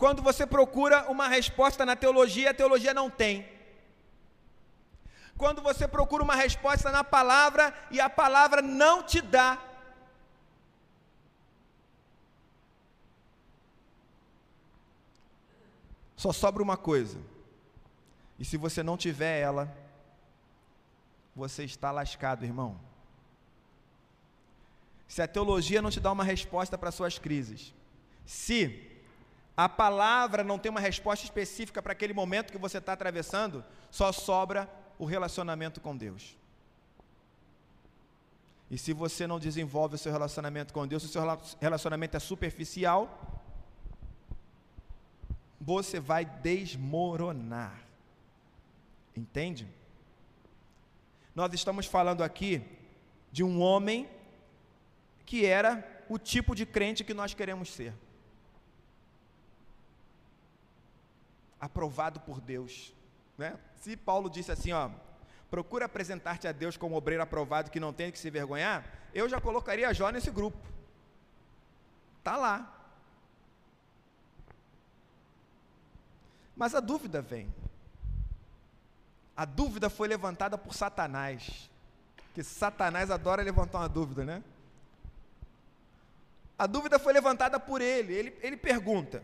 Quando 0.00 0.22
você 0.22 0.46
procura 0.46 1.10
uma 1.10 1.28
resposta 1.28 1.84
na 1.84 1.94
teologia, 1.94 2.50
a 2.50 2.54
teologia 2.54 2.94
não 2.94 3.10
tem. 3.10 3.46
Quando 5.36 5.60
você 5.60 5.86
procura 5.86 6.22
uma 6.24 6.34
resposta 6.34 6.90
na 6.90 7.04
palavra 7.04 7.74
e 7.90 8.00
a 8.00 8.08
palavra 8.08 8.62
não 8.62 9.02
te 9.02 9.20
dá. 9.20 9.62
Só 16.16 16.32
sobra 16.32 16.62
uma 16.62 16.78
coisa. 16.78 17.18
E 18.38 18.44
se 18.44 18.56
você 18.56 18.82
não 18.82 18.96
tiver 18.96 19.38
ela, 19.38 19.70
você 21.36 21.62
está 21.64 21.90
lascado, 21.90 22.42
irmão. 22.42 22.80
Se 25.06 25.20
a 25.20 25.28
teologia 25.28 25.82
não 25.82 25.90
te 25.90 26.00
dá 26.00 26.10
uma 26.10 26.24
resposta 26.24 26.78
para 26.78 26.90
suas 26.90 27.18
crises, 27.18 27.74
se 28.24 28.89
a 29.64 29.68
palavra 29.68 30.42
não 30.42 30.58
tem 30.58 30.70
uma 30.70 30.80
resposta 30.80 31.22
específica 31.22 31.82
para 31.82 31.92
aquele 31.92 32.14
momento 32.14 32.50
que 32.50 32.56
você 32.56 32.78
está 32.78 32.94
atravessando, 32.94 33.62
só 33.90 34.10
sobra 34.10 34.66
o 34.98 35.04
relacionamento 35.04 35.82
com 35.82 35.94
Deus. 35.94 36.34
E 38.70 38.78
se 38.78 38.94
você 38.94 39.26
não 39.26 39.38
desenvolve 39.38 39.96
o 39.96 39.98
seu 39.98 40.10
relacionamento 40.10 40.72
com 40.72 40.86
Deus, 40.86 41.02
se 41.02 41.10
o 41.10 41.12
seu 41.12 41.22
relacionamento 41.60 42.16
é 42.16 42.20
superficial, 42.20 43.42
você 45.60 46.00
vai 46.00 46.24
desmoronar. 46.24 47.82
Entende? 49.14 49.68
Nós 51.34 51.52
estamos 51.52 51.84
falando 51.84 52.24
aqui 52.24 52.62
de 53.30 53.44
um 53.44 53.60
homem 53.60 54.08
que 55.26 55.44
era 55.44 55.86
o 56.08 56.16
tipo 56.16 56.54
de 56.54 56.64
crente 56.64 57.04
que 57.04 57.12
nós 57.12 57.34
queremos 57.34 57.70
ser. 57.70 57.92
Aprovado 61.60 62.20
por 62.20 62.40
Deus. 62.40 62.92
Né? 63.36 63.58
Se 63.76 63.96
Paulo 63.96 64.30
disse 64.30 64.50
assim, 64.50 64.72
ó, 64.72 64.90
procura 65.50 65.86
apresentar-te 65.86 66.48
a 66.48 66.52
Deus 66.52 66.76
como 66.76 66.96
obreiro 66.96 67.22
aprovado 67.22 67.70
que 67.70 67.80
não 67.80 67.92
tem 67.92 68.10
que 68.10 68.18
se 68.18 68.30
vergonhar, 68.30 68.84
eu 69.12 69.28
já 69.28 69.40
colocaria 69.40 69.92
Jó 69.92 70.10
nesse 70.10 70.30
grupo. 70.30 70.58
Tá 72.22 72.36
lá. 72.36 72.76
Mas 76.56 76.74
a 76.74 76.80
dúvida 76.80 77.22
vem. 77.22 77.52
A 79.36 79.44
dúvida 79.44 79.88
foi 79.88 80.06
levantada 80.06 80.58
por 80.58 80.74
Satanás. 80.74 81.70
Que 82.34 82.42
Satanás 82.42 83.10
adora 83.10 83.42
levantar 83.42 83.78
uma 83.78 83.88
dúvida, 83.88 84.24
né? 84.24 84.42
A 86.58 86.66
dúvida 86.66 86.98
foi 86.98 87.14
levantada 87.14 87.58
por 87.58 87.80
ele. 87.80 88.12
Ele, 88.12 88.38
ele 88.42 88.56
pergunta: 88.58 89.22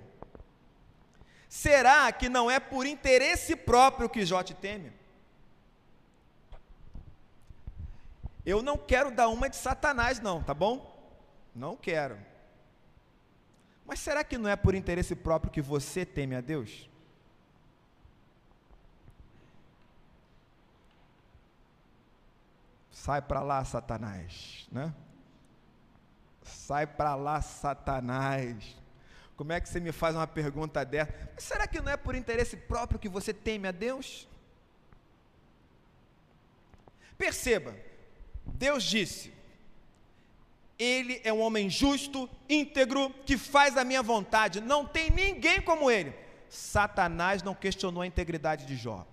Será 1.48 2.10
que 2.12 2.28
não 2.28 2.50
é 2.50 2.58
por 2.58 2.86
interesse 2.86 3.54
próprio 3.54 4.08
que 4.08 4.26
Jó 4.26 4.42
te 4.42 4.54
teme? 4.54 4.92
Eu 8.44 8.62
não 8.62 8.76
quero 8.76 9.10
dar 9.10 9.28
uma 9.28 9.48
de 9.48 9.56
Satanás, 9.56 10.20
não, 10.20 10.42
tá 10.42 10.54
bom? 10.54 10.94
Não 11.54 11.76
quero. 11.76 12.16
Mas 13.84 14.00
será 14.00 14.22
que 14.22 14.36
não 14.36 14.48
é 14.48 14.56
por 14.56 14.74
interesse 14.74 15.14
próprio 15.14 15.50
que 15.50 15.62
você 15.62 16.04
teme 16.04 16.34
a 16.34 16.40
Deus? 16.40 16.88
Sai 22.90 23.22
para 23.22 23.40
lá, 23.40 23.64
Satanás, 23.64 24.68
né? 24.70 24.92
Sai 26.42 26.86
para 26.86 27.14
lá, 27.14 27.40
Satanás. 27.40 28.76
Como 29.36 29.52
é 29.52 29.60
que 29.60 29.68
você 29.68 29.78
me 29.78 29.92
faz 29.92 30.16
uma 30.16 30.26
pergunta 30.26 30.84
dessa? 30.84 31.12
Mas 31.34 31.44
será 31.44 31.66
que 31.66 31.80
não 31.80 31.92
é 31.92 31.96
por 31.96 32.14
interesse 32.14 32.56
próprio 32.56 32.98
que 32.98 33.08
você 33.08 33.34
teme 33.34 33.68
a 33.68 33.70
Deus? 33.70 34.26
Perceba, 37.18 37.76
Deus 38.46 38.82
disse: 38.82 39.32
Ele 40.78 41.20
é 41.22 41.32
um 41.32 41.40
homem 41.40 41.68
justo, 41.68 42.28
íntegro, 42.48 43.10
que 43.26 43.36
faz 43.36 43.76
a 43.76 43.84
minha 43.84 44.02
vontade, 44.02 44.60
não 44.60 44.86
tem 44.86 45.10
ninguém 45.10 45.60
como 45.60 45.90
ele. 45.90 46.14
Satanás 46.48 47.42
não 47.42 47.54
questionou 47.54 48.02
a 48.02 48.06
integridade 48.06 48.64
de 48.64 48.76
Jó, 48.76 49.06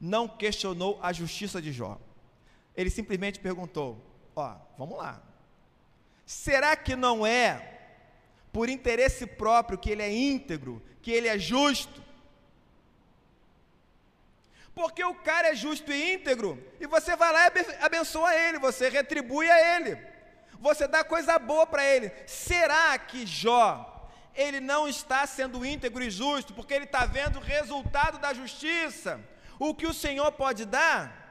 não 0.00 0.28
questionou 0.28 1.00
a 1.02 1.12
justiça 1.12 1.60
de 1.60 1.72
Jó. 1.72 1.98
Ele 2.76 2.90
simplesmente 2.90 3.40
perguntou: 3.40 4.00
Ó, 4.36 4.54
vamos 4.78 4.98
lá, 4.98 5.20
será 6.24 6.76
que 6.76 6.94
não 6.94 7.26
é 7.26 7.71
por 8.52 8.68
interesse 8.68 9.26
próprio, 9.26 9.78
que 9.78 9.90
ele 9.90 10.02
é 10.02 10.12
íntegro, 10.12 10.82
que 11.00 11.10
ele 11.10 11.26
é 11.26 11.38
justo. 11.38 12.02
Porque 14.74 15.02
o 15.04 15.14
cara 15.14 15.48
é 15.48 15.54
justo 15.54 15.92
e 15.92 16.14
íntegro, 16.14 16.62
e 16.80 16.86
você 16.86 17.14
vai 17.16 17.32
lá 17.32 17.46
e 17.46 17.84
abençoa 17.84 18.34
ele, 18.34 18.58
você 18.58 18.88
retribui 18.88 19.50
a 19.50 19.76
ele, 19.76 19.98
você 20.58 20.88
dá 20.88 21.04
coisa 21.04 21.38
boa 21.38 21.66
para 21.66 21.84
ele. 21.84 22.10
Será 22.26 22.98
que 22.98 23.26
Jó, 23.26 24.10
ele 24.34 24.60
não 24.60 24.88
está 24.88 25.26
sendo 25.26 25.64
íntegro 25.64 26.02
e 26.02 26.10
justo, 26.10 26.54
porque 26.54 26.72
ele 26.72 26.84
está 26.84 27.04
vendo 27.04 27.36
o 27.36 27.42
resultado 27.42 28.18
da 28.18 28.32
justiça? 28.32 29.20
O 29.58 29.74
que 29.74 29.86
o 29.86 29.94
Senhor 29.94 30.32
pode 30.32 30.64
dar? 30.64 31.21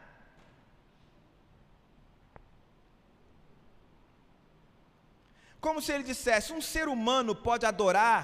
Como 5.62 5.80
se 5.80 5.91
ele 5.93 6.04
dissesse: 6.04 6.52
um 6.52 6.60
ser 6.60 6.88
humano 6.88 7.36
pode 7.36 7.65
adorar 7.65 8.24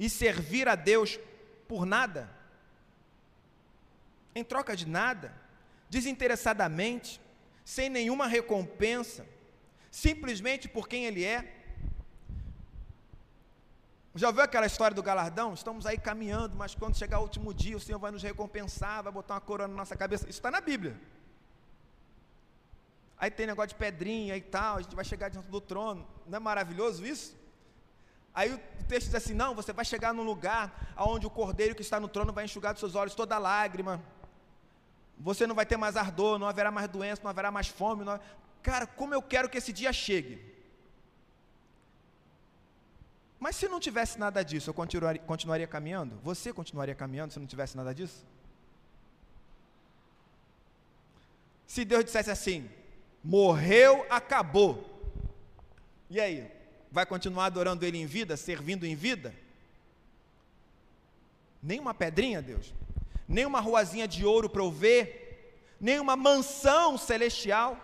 e 0.00 0.08
servir 0.08 0.66
a 0.66 0.74
Deus 0.74 1.20
por 1.68 1.84
nada? 1.84 2.30
Em 4.34 4.42
troca 4.42 4.74
de 4.74 4.88
nada? 4.88 5.34
Desinteressadamente? 5.90 7.20
Sem 7.64 7.90
nenhuma 7.90 8.26
recompensa? 8.26 9.26
Simplesmente 9.90 10.66
por 10.66 10.88
quem 10.88 11.04
ele 11.04 11.22
é? 11.22 11.54
Já 14.14 14.28
ouviu 14.28 14.42
aquela 14.42 14.66
história 14.66 14.94
do 14.94 15.02
galardão? 15.02 15.52
Estamos 15.52 15.86
aí 15.86 15.98
caminhando, 15.98 16.56
mas 16.56 16.74
quando 16.74 16.96
chegar 16.96 17.18
o 17.18 17.22
último 17.22 17.52
dia, 17.52 17.76
o 17.76 17.80
Senhor 17.80 17.98
vai 17.98 18.10
nos 18.10 18.22
recompensar, 18.22 19.02
vai 19.02 19.12
botar 19.12 19.34
uma 19.34 19.40
coroa 19.40 19.68
na 19.68 19.74
nossa 19.74 19.94
cabeça. 19.94 20.24
Isso 20.24 20.38
está 20.38 20.50
na 20.50 20.60
Bíblia. 20.60 20.98
Aí 23.20 23.30
tem 23.30 23.46
negócio 23.46 23.70
de 23.70 23.74
pedrinha 23.74 24.36
e 24.36 24.40
tal, 24.40 24.76
a 24.76 24.82
gente 24.82 24.94
vai 24.94 25.04
chegar 25.04 25.28
diante 25.28 25.48
do 25.48 25.60
trono. 25.60 26.06
Não 26.26 26.36
é 26.36 26.40
maravilhoso 26.40 27.04
isso? 27.04 27.36
Aí 28.32 28.54
o 28.54 28.58
texto 28.86 29.06
diz 29.06 29.14
assim: 29.16 29.34
não, 29.34 29.54
você 29.54 29.72
vai 29.72 29.84
chegar 29.84 30.14
num 30.14 30.22
lugar 30.22 30.94
onde 30.96 31.26
o 31.26 31.30
cordeiro 31.30 31.74
que 31.74 31.82
está 31.82 31.98
no 31.98 32.08
trono 32.08 32.32
vai 32.32 32.44
enxugar 32.44 32.72
dos 32.72 32.80
seus 32.80 32.94
olhos 32.94 33.14
toda 33.14 33.36
lágrima. 33.38 34.00
Você 35.18 35.46
não 35.46 35.54
vai 35.54 35.66
ter 35.66 35.76
mais 35.76 35.96
ardor, 35.96 36.38
não 36.38 36.46
haverá 36.46 36.70
mais 36.70 36.88
doença, 36.88 37.22
não 37.24 37.30
haverá 37.30 37.50
mais 37.50 37.66
fome. 37.66 38.04
Não... 38.04 38.20
Cara, 38.62 38.86
como 38.86 39.12
eu 39.12 39.20
quero 39.20 39.48
que 39.48 39.58
esse 39.58 39.72
dia 39.72 39.92
chegue. 39.92 40.56
Mas 43.40 43.56
se 43.56 43.66
não 43.68 43.80
tivesse 43.80 44.18
nada 44.18 44.44
disso, 44.44 44.70
eu 44.70 44.74
continuaria, 44.74 45.22
continuaria 45.22 45.66
caminhando? 45.66 46.18
Você 46.22 46.52
continuaria 46.52 46.94
caminhando 46.94 47.32
se 47.32 47.40
não 47.40 47.46
tivesse 47.46 47.76
nada 47.76 47.92
disso? 47.92 48.24
Se 51.66 51.84
Deus 51.84 52.04
dissesse 52.04 52.30
assim: 52.30 52.70
morreu, 53.22 54.06
acabou. 54.08 54.84
E 56.08 56.20
aí? 56.20 56.50
Vai 56.90 57.04
continuar 57.04 57.46
adorando 57.46 57.84
Ele 57.84 57.98
em 57.98 58.06
vida, 58.06 58.36
servindo 58.36 58.86
em 58.86 58.94
vida? 58.94 59.34
Nem 61.62 61.80
uma 61.80 61.92
pedrinha, 61.92 62.40
Deus. 62.40 62.72
Nem 63.28 63.44
uma 63.44 63.60
ruazinha 63.60 64.08
de 64.08 64.24
ouro 64.24 64.48
para 64.48 64.62
eu 64.62 64.70
ver. 64.70 65.74
Nem 65.80 66.00
uma 66.00 66.16
mansão 66.16 66.96
celestial. 66.96 67.78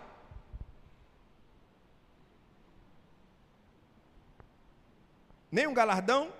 Nem 5.51 5.67
um 5.67 5.73
galardão? 5.73 6.33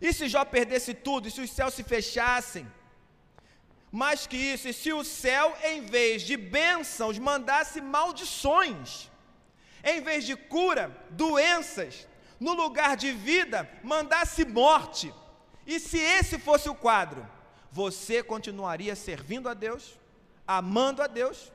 E 0.00 0.12
se 0.12 0.28
Jó 0.28 0.44
perdesse 0.44 0.92
tudo, 0.92 1.28
e 1.28 1.30
se 1.30 1.40
os 1.40 1.50
céus 1.50 1.72
se 1.72 1.82
fechassem? 1.82 2.66
Mais 3.94 4.26
que 4.26 4.36
isso, 4.36 4.66
e 4.66 4.72
se 4.72 4.92
o 4.92 5.04
céu, 5.04 5.56
em 5.62 5.82
vez 5.82 6.22
de 6.22 6.36
bênçãos, 6.36 7.16
mandasse 7.16 7.80
maldições, 7.80 9.08
em 9.84 10.00
vez 10.00 10.26
de 10.26 10.34
cura, 10.34 10.90
doenças, 11.10 12.08
no 12.40 12.54
lugar 12.54 12.96
de 12.96 13.12
vida, 13.12 13.70
mandasse 13.84 14.44
morte, 14.44 15.14
e 15.64 15.78
se 15.78 15.96
esse 15.96 16.40
fosse 16.40 16.68
o 16.68 16.74
quadro, 16.74 17.24
você 17.70 18.20
continuaria 18.20 18.96
servindo 18.96 19.48
a 19.48 19.54
Deus, 19.54 19.96
amando 20.44 21.00
a 21.00 21.06
Deus? 21.06 21.52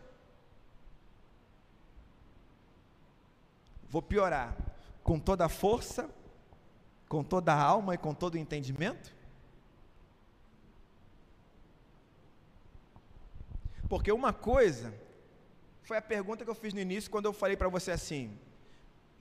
Vou 3.89 4.01
piorar, 4.01 4.55
com 5.03 5.19
toda 5.19 5.43
a 5.43 5.49
força, 5.49 6.09
com 7.09 7.21
toda 7.21 7.53
a 7.53 7.61
alma 7.61 7.95
e 7.95 7.97
com 7.97 8.13
todo 8.13 8.35
o 8.35 8.37
entendimento? 8.37 9.18
Porque 13.89 14.11
uma 14.11 14.31
coisa 14.31 14.93
foi 15.81 15.97
a 15.97 16.01
pergunta 16.01 16.45
que 16.45 16.49
eu 16.49 16.55
fiz 16.55 16.73
no 16.73 16.79
início 16.79 17.09
quando 17.09 17.25
eu 17.25 17.33
falei 17.33 17.57
para 17.57 17.67
você 17.67 17.91
assim: 17.91 18.37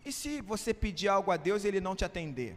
e 0.04 0.12
se 0.12 0.40
você 0.40 0.72
pedir 0.72 1.08
algo 1.08 1.30
a 1.30 1.36
Deus 1.36 1.64
e 1.64 1.68
ele 1.68 1.80
não 1.80 1.96
te 1.96 2.04
atender? 2.04 2.56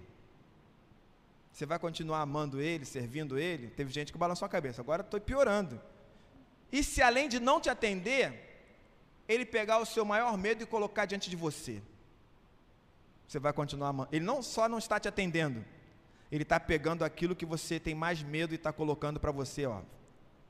Você 1.51 1.66
vai 1.66 1.80
continuar 1.80 2.22
amando 2.22 2.62
ele, 2.62 2.86
servindo 2.86 3.38
ele? 3.38 3.70
Teve 3.70 3.91
gente 3.91 4.12
que 4.12 4.18
balançou 4.18 4.45
a 4.45 4.49
cabeça, 4.49 4.82
agora 4.82 5.01
estou 5.01 5.20
piorando. 5.20 5.82
E 6.72 6.84
se 6.84 7.01
além 7.01 7.28
de 7.28 7.39
não 7.39 7.59
te 7.59 7.70
atender, 7.70 8.64
ele 9.28 9.45
pegar 9.45 9.80
o 9.80 9.86
seu 9.86 10.05
maior 10.05 10.38
medo 10.38 10.64
e 10.64 10.66
colocar 10.66 11.05
diante 11.05 11.30
de 11.30 11.36
você? 11.36 11.82
Você 13.28 13.39
vai 13.39 13.51
continuar 13.53 13.89
amando. 13.89 14.09
Ele 14.12 14.24
não 14.24 14.41
só 14.41 14.68
não 14.70 14.78
está 14.78 14.99
te 14.99 15.07
atendendo, 15.07 15.64
ele 16.32 16.43
está 16.43 16.59
pegando 16.59 17.03
aquilo 17.03 17.36
que 17.36 17.45
você 17.45 17.80
tem 17.80 17.95
mais 17.95 18.22
medo 18.22 18.53
e 18.53 18.55
está 18.55 18.72
colocando 18.72 19.20
para 19.20 19.32
você, 19.32 19.66
ó. 19.66 19.82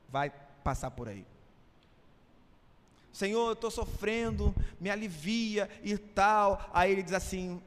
Vai 0.08 0.30
passar 0.62 0.90
por 0.92 1.08
aí. 1.08 1.26
Senhor, 3.12 3.48
eu 3.48 3.52
estou 3.52 3.70
sofrendo, 3.70 4.54
me 4.80 4.88
alivia 4.90 5.68
e 5.82 5.98
tal. 5.98 6.68
Aí 6.72 6.90
ele 6.90 7.02
diz 7.02 7.12
assim: 7.12 7.62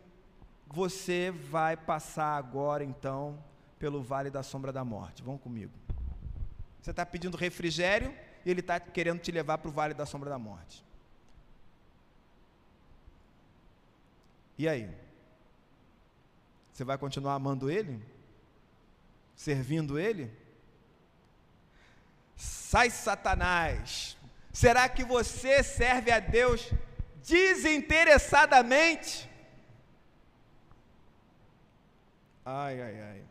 Você 0.68 1.32
vai 1.32 1.78
passar 1.78 2.36
agora 2.36 2.84
então 2.84 3.38
pelo 3.78 4.02
vale 4.02 4.30
da 4.30 4.42
sombra 4.42 4.74
da 4.74 4.84
morte. 4.84 5.22
Vão 5.22 5.38
comigo. 5.38 5.72
Você 6.82 6.92
está 6.92 7.06
pedindo 7.06 7.38
refrigério 7.38 8.14
e 8.46 8.50
ele 8.50 8.60
está 8.60 8.80
querendo 8.80 9.20
te 9.20 9.32
levar 9.32 9.58
para 9.58 9.70
o 9.70 9.72
vale 9.72 9.94
da 9.94 10.06
sombra 10.06 10.30
da 10.30 10.40
morte. 10.40 10.84
E 14.58 14.68
aí? 14.68 14.90
Você 16.72 16.84
vai 16.84 16.98
continuar 16.98 17.36
amando 17.36 17.70
Ele? 17.70 18.02
Servindo 19.36 20.00
Ele? 20.00 20.32
Sai, 22.36 22.90
Satanás! 22.90 24.18
Será 24.56 24.88
que 24.88 25.04
você 25.04 25.62
serve 25.62 26.10
a 26.12 26.20
Deus 26.22 26.72
desinteressadamente? 27.22 29.30
Ai, 32.46 32.82
ai, 32.82 33.02
ai. 33.02 33.22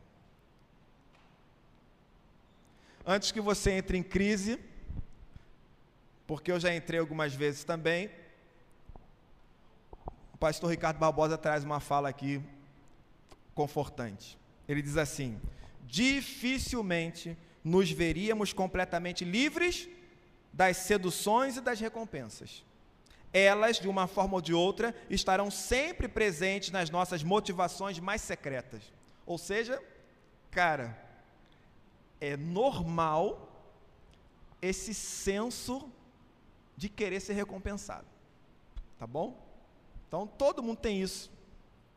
Antes 3.06 3.32
que 3.32 3.40
você 3.40 3.70
entre 3.70 3.96
em 3.96 4.02
crise, 4.02 4.60
porque 6.26 6.52
eu 6.52 6.60
já 6.60 6.74
entrei 6.74 7.00
algumas 7.00 7.34
vezes 7.34 7.64
também, 7.64 8.10
o 10.34 10.36
pastor 10.36 10.68
Ricardo 10.68 10.98
Barbosa 10.98 11.38
traz 11.38 11.64
uma 11.64 11.80
fala 11.80 12.10
aqui 12.10 12.42
confortante. 13.54 14.38
Ele 14.68 14.82
diz 14.82 14.98
assim: 14.98 15.40
dificilmente 15.84 17.34
nos 17.64 17.90
veríamos 17.90 18.52
completamente 18.52 19.24
livres 19.24 19.88
das 20.54 20.76
seduções 20.76 21.56
e 21.56 21.60
das 21.60 21.80
recompensas. 21.80 22.64
Elas, 23.32 23.80
de 23.80 23.88
uma 23.88 24.06
forma 24.06 24.34
ou 24.34 24.40
de 24.40 24.54
outra, 24.54 24.94
estarão 25.10 25.50
sempre 25.50 26.06
presentes 26.06 26.70
nas 26.70 26.90
nossas 26.90 27.24
motivações 27.24 27.98
mais 27.98 28.22
secretas. 28.22 28.84
Ou 29.26 29.36
seja, 29.36 29.82
cara, 30.52 30.96
é 32.20 32.36
normal 32.36 33.50
esse 34.62 34.94
senso 34.94 35.90
de 36.76 36.88
querer 36.88 37.18
ser 37.18 37.32
recompensado. 37.32 38.06
Tá 38.96 39.08
bom? 39.08 39.44
Então 40.06 40.24
todo 40.24 40.62
mundo 40.62 40.78
tem 40.78 41.02
isso. 41.02 41.32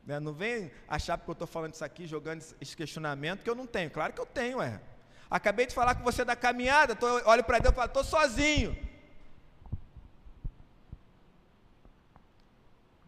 Né? 0.04 0.20
Não 0.20 0.34
vem 0.34 0.72
achar 0.88 1.16
porque 1.16 1.30
eu 1.30 1.34
estou 1.34 1.48
falando 1.48 1.76
isso 1.76 1.86
aqui, 1.86 2.08
jogando 2.08 2.44
esse 2.60 2.76
questionamento, 2.76 3.44
que 3.44 3.50
eu 3.50 3.56
não 3.56 3.68
tenho. 3.68 3.92
Claro 3.92 4.14
que 4.14 4.20
eu 4.20 4.26
tenho, 4.26 4.60
é. 4.60 4.82
Acabei 5.30 5.66
de 5.66 5.76
falar 5.76 5.96
com 5.96 6.04
você 6.04 6.24
da 6.24 6.36
caminhada, 6.36 6.96
tô, 6.96 7.08
olho 7.30 7.44
para 7.44 7.60
Deus 7.60 7.74
e 7.74 7.76
falo, 7.76 7.88
estou 7.88 8.04
sozinho. 8.04 8.78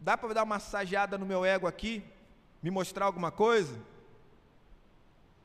Dá 0.02 0.18
para 0.18 0.34
dar 0.34 0.44
uma 0.44 0.56
massageada 0.56 1.18
no 1.18 1.26
meu 1.26 1.46
ego 1.46 1.68
aqui? 1.68 2.04
Me 2.62 2.70
mostrar 2.70 3.06
alguma 3.06 3.32
coisa? 3.32 3.80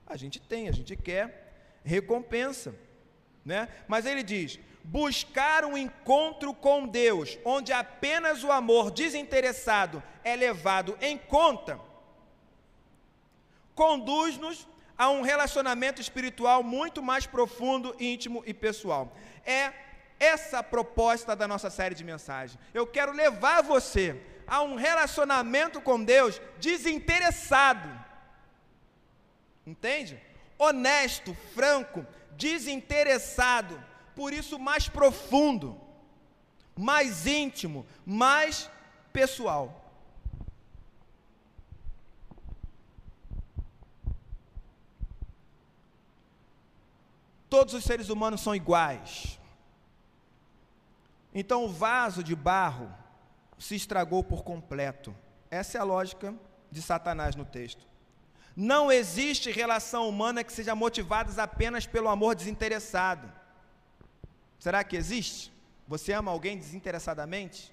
A 0.07 0.17
gente 0.17 0.41
tem, 0.41 0.69
a 0.69 0.73
gente 0.73 0.97
quer 0.97 1.81
recompensa. 1.85 2.75
Né? 3.45 3.69
Mas 3.87 4.07
ele 4.07 4.23
diz: 4.23 4.59
buscar 4.83 5.65
um 5.65 5.77
encontro 5.77 6.53
com 6.55 6.87
Deus, 6.87 7.39
onde 7.45 7.73
apenas 7.73 8.43
o 8.43 8.51
amor 8.51 8.91
desinteressado 8.91 10.03
é 10.23 10.35
levado 10.35 10.97
em 11.01 11.19
conta, 11.19 11.81
conduz-nos 13.75 14.67
a 14.97 15.11
um 15.11 15.23
relacionamento 15.23 16.01
espiritual 16.01 16.63
muito 16.63 17.03
mais 17.03 17.27
profundo, 17.27 17.95
íntimo 17.99 18.43
e 18.47 18.55
pessoal. 18.55 19.17
É 19.45 19.73
essa 20.19 20.59
a 20.59 20.63
proposta 20.63 21.35
da 21.35 21.49
nossa 21.49 21.71
série 21.71 21.95
de 21.95 22.05
mensagens. 22.05 22.59
Eu 22.73 22.87
quero 22.87 23.13
levar 23.13 23.63
você 23.63 24.21
a 24.47 24.63
um 24.63 24.77
relacionamento 24.77 25.81
com 25.81 26.03
Deus 26.03 26.41
desinteressado. 26.59 27.89
Entende? 29.67 30.21
Honesto, 30.59 31.37
franco, 31.55 32.07
desinteressado 32.33 33.83
por 34.15 34.33
isso 34.33 34.59
mais 34.59 34.89
profundo, 34.89 35.81
mais 36.77 37.27
íntimo, 37.27 37.87
mais 38.07 38.71
pessoal. 39.13 39.84
Todos 47.55 47.73
os 47.73 47.85
seres 47.85 48.09
humanos 48.09 48.41
são 48.41 48.53
iguais. 48.53 49.39
Então 51.33 51.67
o 51.67 51.69
vaso 51.69 52.21
de 52.21 52.35
barro 52.35 52.93
se 53.57 53.77
estragou 53.77 54.25
por 54.25 54.43
completo. 54.43 55.15
Essa 55.49 55.79
é 55.79 55.81
a 55.81 55.85
lógica 55.85 56.35
de 56.69 56.83
Satanás 56.83 57.37
no 57.37 57.45
texto. 57.45 57.87
Não 58.57 58.91
existe 58.91 59.53
relação 59.53 60.09
humana 60.09 60.43
que 60.43 60.53
seja 60.53 60.75
motivada 60.75 61.41
apenas 61.41 61.87
pelo 61.87 62.09
amor 62.09 62.35
desinteressado. 62.35 63.33
Será 64.59 64.83
que 64.83 64.97
existe? 64.97 65.53
Você 65.87 66.13
ama 66.13 66.33
alguém 66.33 66.59
desinteressadamente? 66.59 67.73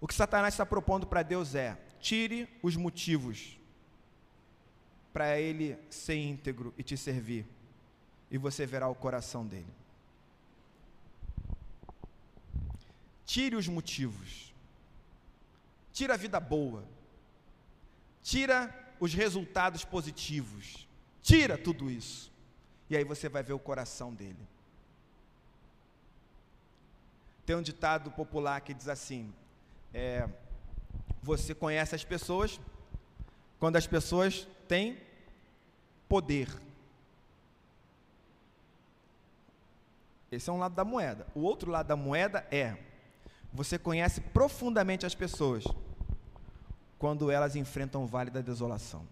O 0.00 0.08
que 0.08 0.14
Satanás 0.14 0.54
está 0.54 0.66
propondo 0.66 1.06
para 1.06 1.22
Deus 1.22 1.54
é: 1.54 1.78
tire 2.00 2.48
os 2.64 2.74
motivos 2.74 3.57
para 5.18 5.36
ele 5.36 5.76
ser 5.90 6.14
íntegro 6.14 6.72
e 6.78 6.82
te 6.84 6.96
servir, 6.96 7.44
e 8.30 8.38
você 8.38 8.64
verá 8.64 8.86
o 8.88 8.94
coração 8.94 9.44
dele. 9.44 9.74
Tire 13.26 13.56
os 13.56 13.66
motivos, 13.66 14.54
tira 15.92 16.14
a 16.14 16.16
vida 16.16 16.38
boa, 16.38 16.84
tira 18.22 18.72
os 19.00 19.12
resultados 19.12 19.84
positivos, 19.84 20.86
Tira 21.28 21.58
tudo 21.58 21.90
isso. 21.90 22.32
E 22.88 22.96
aí 22.96 23.04
você 23.04 23.28
vai 23.28 23.42
ver 23.42 23.52
o 23.52 23.58
coração 23.58 24.14
dele. 24.14 24.48
Tem 27.44 27.54
um 27.54 27.60
ditado 27.60 28.10
popular 28.12 28.62
que 28.62 28.72
diz 28.72 28.88
assim: 28.88 29.30
é, 29.92 30.26
você 31.22 31.54
conhece 31.54 31.94
as 31.94 32.02
pessoas 32.02 32.58
quando 33.58 33.76
as 33.76 33.86
pessoas 33.86 34.48
têm 34.66 34.96
poder. 36.08 36.48
Esse 40.30 40.50
é 40.50 40.52
um 40.52 40.58
lado 40.58 40.74
da 40.74 40.84
moeda. 40.84 41.26
O 41.34 41.40
outro 41.40 41.70
lado 41.70 41.86
da 41.86 41.96
moeda 41.96 42.46
é: 42.50 42.76
você 43.52 43.78
conhece 43.78 44.20
profundamente 44.20 45.06
as 45.06 45.14
pessoas 45.14 45.64
quando 46.98 47.30
elas 47.30 47.56
enfrentam 47.56 48.04
o 48.04 48.06
vale 48.06 48.30
da 48.30 48.40
desolação. 48.40 49.06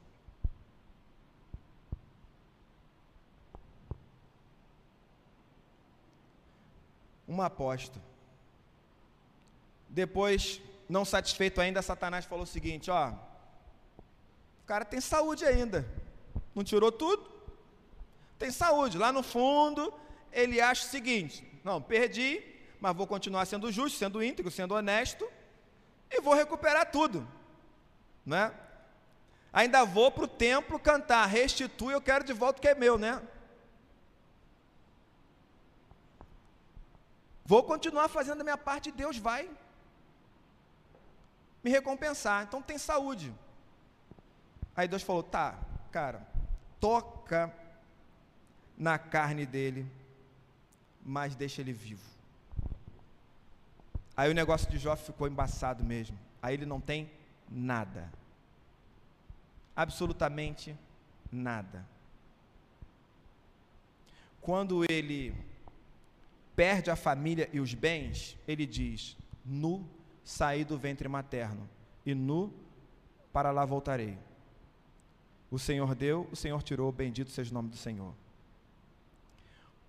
uma 7.27 7.47
aposta. 7.47 8.01
Depois, 9.89 10.61
não 10.89 11.05
satisfeito 11.05 11.61
ainda, 11.61 11.83
Satanás 11.83 12.25
falou 12.25 12.45
o 12.45 12.47
seguinte: 12.47 12.91
ó, 12.91 13.11
o 13.11 14.67
cara 14.67 14.85
tem 14.85 15.01
saúde 15.01 15.45
ainda, 15.45 15.87
não 16.57 16.65
tirou 16.65 16.91
tudo? 16.91 17.31
Tem 18.39 18.51
saúde. 18.51 18.97
Lá 18.97 19.13
no 19.13 19.23
fundo, 19.23 19.93
ele 20.33 20.61
acha 20.61 20.87
o 20.87 20.91
seguinte: 20.91 21.47
não, 21.63 21.81
perdi, 21.81 22.43
mas 22.81 22.97
vou 22.97 23.07
continuar 23.07 23.45
sendo 23.45 23.71
justo, 23.71 23.99
sendo 23.99 24.23
íntegro, 24.23 24.51
sendo 24.51 24.75
honesto, 24.75 25.29
e 26.11 26.21
vou 26.21 26.35
recuperar 26.35 26.91
tudo, 26.91 27.29
né? 28.25 28.53
Ainda 29.53 29.85
vou 29.85 30.11
para 30.11 30.25
o 30.25 30.29
templo 30.29 30.79
cantar, 30.79 31.27
restitui, 31.27 31.95
eu 31.95 32.01
quero 32.01 32.25
de 32.25 32.33
volta 32.33 32.59
o 32.59 32.63
que 32.63 32.69
é 32.69 32.75
meu, 32.75 32.99
né? 32.99 33.23
Vou 37.45 37.63
continuar 37.63 38.09
fazendo 38.09 38.41
a 38.41 38.45
minha 38.45 38.59
parte, 38.59 38.91
Deus 38.91 39.19
vai 39.19 39.49
me 41.63 41.71
recompensar. 41.71 42.43
Então 42.45 42.63
tem 42.63 42.79
saúde. 42.79 43.33
Aí 44.75 44.89
Deus 44.89 45.03
falou: 45.03 45.23
tá, 45.23 45.59
cara, 45.91 46.27
toca 46.81 47.53
na 48.77 48.99
carne 48.99 49.47
dele, 49.47 49.87
mas 51.05 51.35
deixa 51.35 51.61
ele 51.61 51.73
vivo. 51.73 52.17
Aí 54.17 54.31
o 54.31 54.35
negócio 54.35 54.71
de 54.71 54.79
Jó 54.79 54.97
ficou 54.97 55.29
embaçado 55.29 55.85
mesmo. 55.85 56.19
Aí 56.43 56.55
ele 56.55 56.67
não 56.67 56.81
tem 56.81 57.11
nada. 57.51 58.11
Absolutamente 59.75 60.77
nada. 61.31 61.87
Quando 64.41 64.85
ele 64.91 65.35
perde 66.55 66.91
a 66.91 66.97
família 66.97 67.51
e 67.53 67.61
os 67.61 67.75
bens, 67.75 68.39
ele 68.49 68.65
diz: 68.65 69.17
Nu 69.45 69.87
saí 70.25 70.65
do 70.65 70.79
ventre 70.79 71.09
materno, 71.09 71.69
e 72.05 72.15
nu 72.15 72.53
para 73.33 73.51
lá 73.51 73.65
voltarei. 73.65 74.19
O 75.51 75.59
Senhor 75.59 75.95
deu, 75.95 76.29
o 76.33 76.37
Senhor 76.37 76.63
tirou, 76.63 76.91
bendito 76.91 77.31
seja 77.31 77.51
o 77.51 77.55
nome 77.55 77.69
do 77.69 77.77
Senhor. 77.77 78.15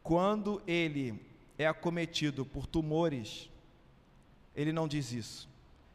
Quando 0.04 0.62
ele 0.68 1.20
é 1.58 1.68
acometido 1.68 2.46
por 2.46 2.66
tumores, 2.66 3.50
ele 4.56 4.72
não 4.72 4.88
diz 4.88 5.12
isso. 5.12 5.50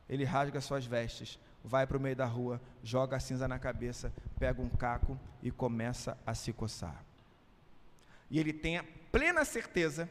Ele 0.08 0.24
rasga 0.24 0.60
suas 0.60 0.84
vestes, 0.84 1.38
vai 1.64 1.86
para 1.86 1.96
o 1.96 2.00
meio 2.00 2.16
da 2.16 2.26
rua, 2.26 2.60
joga 2.82 3.16
a 3.16 3.20
cinza 3.20 3.46
na 3.46 3.58
cabeça, 3.58 4.12
pega 4.38 4.60
um 4.60 4.68
caco 4.68 5.18
e 5.42 5.50
começa 5.50 6.18
a 6.26 6.34
se 6.34 6.52
coçar. 6.52 7.04
E 8.30 8.38
ele 8.38 8.52
tem 8.52 8.78
a 8.78 8.84
plena 9.10 9.44
certeza 9.44 10.08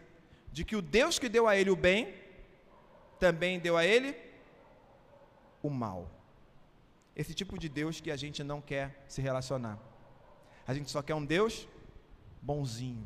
de 0.51 0.63
que 0.63 0.75
o 0.75 0.81
Deus 0.81 1.19
que 1.19 1.29
deu 1.29 1.47
a 1.47 1.55
ele 1.55 1.69
o 1.69 1.75
bem, 1.75 2.13
também 3.19 3.59
deu 3.59 3.77
a 3.77 3.85
ele 3.85 4.15
o 5.61 5.69
mal. 5.69 6.09
Esse 7.15 7.33
tipo 7.33 7.57
de 7.57 7.67
Deus 7.67 7.99
que 7.99 8.09
a 8.09 8.15
gente 8.15 8.43
não 8.43 8.61
quer 8.61 9.05
se 9.07 9.21
relacionar. 9.21 9.77
A 10.67 10.73
gente 10.73 10.89
só 10.89 11.01
quer 11.01 11.15
um 11.15 11.25
Deus 11.25 11.67
bonzinho. 12.41 13.05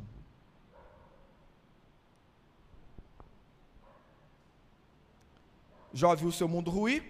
Jó 5.92 6.14
viu 6.14 6.30
seu 6.30 6.46
mundo 6.46 6.70
ruir, 6.70 7.02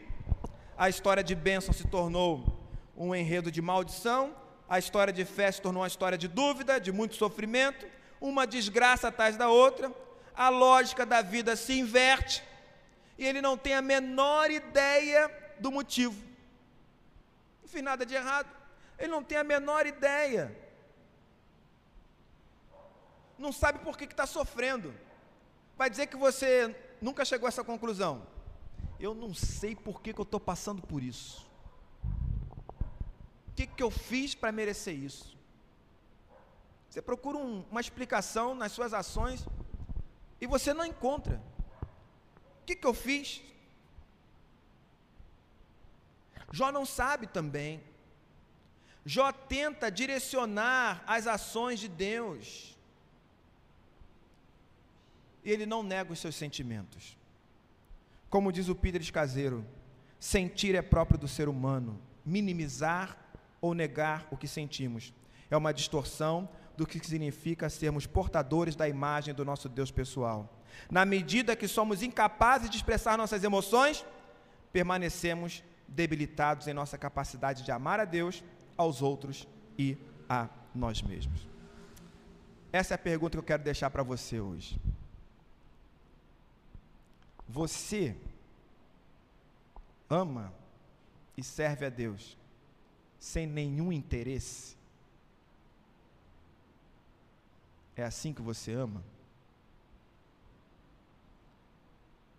a 0.78 0.88
história 0.88 1.22
de 1.22 1.34
bênção 1.34 1.74
se 1.74 1.88
tornou 1.88 2.56
um 2.96 3.14
enredo 3.14 3.50
de 3.50 3.60
maldição, 3.60 4.34
a 4.68 4.78
história 4.78 5.12
de 5.12 5.24
fé 5.24 5.50
se 5.50 5.60
tornou 5.60 5.82
uma 5.82 5.88
história 5.88 6.16
de 6.16 6.28
dúvida, 6.28 6.78
de 6.78 6.92
muito 6.92 7.16
sofrimento, 7.16 7.86
uma 8.20 8.46
desgraça 8.46 9.08
atrás 9.08 9.36
da 9.36 9.48
outra, 9.48 9.92
a 10.34 10.48
lógica 10.48 11.04
da 11.04 11.20
vida 11.20 11.56
se 11.56 11.78
inverte 11.78 12.44
e 13.18 13.26
ele 13.26 13.40
não 13.40 13.56
tem 13.56 13.74
a 13.74 13.82
menor 13.82 14.50
ideia 14.50 15.30
do 15.58 15.72
motivo. 15.72 16.22
Não 17.66 17.72
fiz 17.72 17.82
nada 17.82 18.06
de 18.06 18.14
errado. 18.14 18.48
Ele 18.96 19.08
não 19.08 19.24
tem 19.24 19.36
a 19.36 19.42
menor 19.42 19.88
ideia. 19.88 20.56
Não 23.36 23.50
sabe 23.50 23.80
por 23.80 23.98
que 23.98 24.04
está 24.04 24.24
sofrendo. 24.24 24.94
Vai 25.76 25.90
dizer 25.90 26.06
que 26.06 26.16
você 26.16 26.76
nunca 27.02 27.24
chegou 27.24 27.46
a 27.46 27.48
essa 27.48 27.64
conclusão. 27.64 28.24
Eu 29.00 29.14
não 29.14 29.34
sei 29.34 29.74
por 29.74 30.00
que, 30.00 30.14
que 30.14 30.20
eu 30.20 30.22
estou 30.22 30.38
passando 30.38 30.80
por 30.80 31.02
isso. 31.02 31.44
O 33.48 33.52
que, 33.56 33.66
que 33.66 33.82
eu 33.82 33.90
fiz 33.90 34.32
para 34.32 34.52
merecer 34.52 34.94
isso? 34.94 35.36
Você 36.88 37.02
procura 37.02 37.36
um, 37.36 37.64
uma 37.68 37.80
explicação 37.80 38.54
nas 38.54 38.70
suas 38.70 38.94
ações 38.94 39.44
e 40.40 40.46
você 40.46 40.72
não 40.72 40.84
encontra. 40.84 41.42
O 42.62 42.64
que, 42.64 42.76
que 42.76 42.86
eu 42.86 42.94
fiz? 42.94 43.42
Jó 46.52 46.70
não 46.70 46.86
sabe 46.86 47.26
também. 47.26 47.82
Jó 49.04 49.30
tenta 49.32 49.90
direcionar 49.90 51.02
as 51.06 51.26
ações 51.26 51.78
de 51.78 51.88
Deus. 51.88 52.76
E 55.44 55.50
ele 55.50 55.64
não 55.64 55.82
nega 55.82 56.12
os 56.12 56.18
seus 56.18 56.34
sentimentos. 56.34 57.16
Como 58.28 58.50
diz 58.50 58.68
o 58.68 58.74
Píderes 58.74 59.10
Caseiro, 59.10 59.64
sentir 60.18 60.74
é 60.74 60.82
próprio 60.82 61.18
do 61.18 61.28
ser 61.28 61.48
humano, 61.48 62.00
minimizar 62.24 63.16
ou 63.60 63.74
negar 63.74 64.26
o 64.30 64.36
que 64.36 64.48
sentimos. 64.48 65.14
É 65.48 65.56
uma 65.56 65.72
distorção 65.72 66.48
do 66.76 66.86
que 66.86 66.98
significa 66.98 67.70
sermos 67.70 68.06
portadores 68.06 68.74
da 68.74 68.88
imagem 68.88 69.32
do 69.32 69.44
nosso 69.44 69.68
Deus 69.68 69.90
pessoal. 69.90 70.52
Na 70.90 71.04
medida 71.04 71.56
que 71.56 71.68
somos 71.68 72.02
incapazes 72.02 72.68
de 72.68 72.76
expressar 72.76 73.16
nossas 73.16 73.44
emoções, 73.44 74.04
permanecemos 74.72 75.62
debilitados 75.88 76.66
em 76.66 76.74
nossa 76.74 76.98
capacidade 76.98 77.62
de 77.62 77.72
amar 77.72 78.00
a 78.00 78.04
Deus, 78.04 78.42
aos 78.76 79.02
outros 79.02 79.46
e 79.78 79.96
a 80.28 80.48
nós 80.74 81.02
mesmos. 81.02 81.46
Essa 82.72 82.94
é 82.94 82.96
a 82.96 82.98
pergunta 82.98 83.32
que 83.32 83.38
eu 83.38 83.46
quero 83.46 83.62
deixar 83.62 83.90
para 83.90 84.02
você 84.02 84.40
hoje. 84.40 84.78
Você 87.48 88.16
ama 90.10 90.52
e 91.36 91.42
serve 91.42 91.86
a 91.86 91.88
Deus 91.88 92.36
sem 93.18 93.46
nenhum 93.46 93.92
interesse? 93.92 94.76
É 97.94 98.04
assim 98.04 98.32
que 98.32 98.42
você 98.42 98.72
ama? 98.72 99.02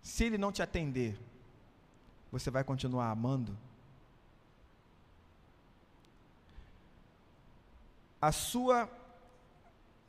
Se 0.02 0.24
ele 0.24 0.38
não 0.38 0.52
te 0.52 0.62
atender, 0.62 1.18
você 2.30 2.50
vai 2.50 2.64
continuar 2.64 3.10
amando? 3.10 3.56
A 8.20 8.32
sua 8.32 8.90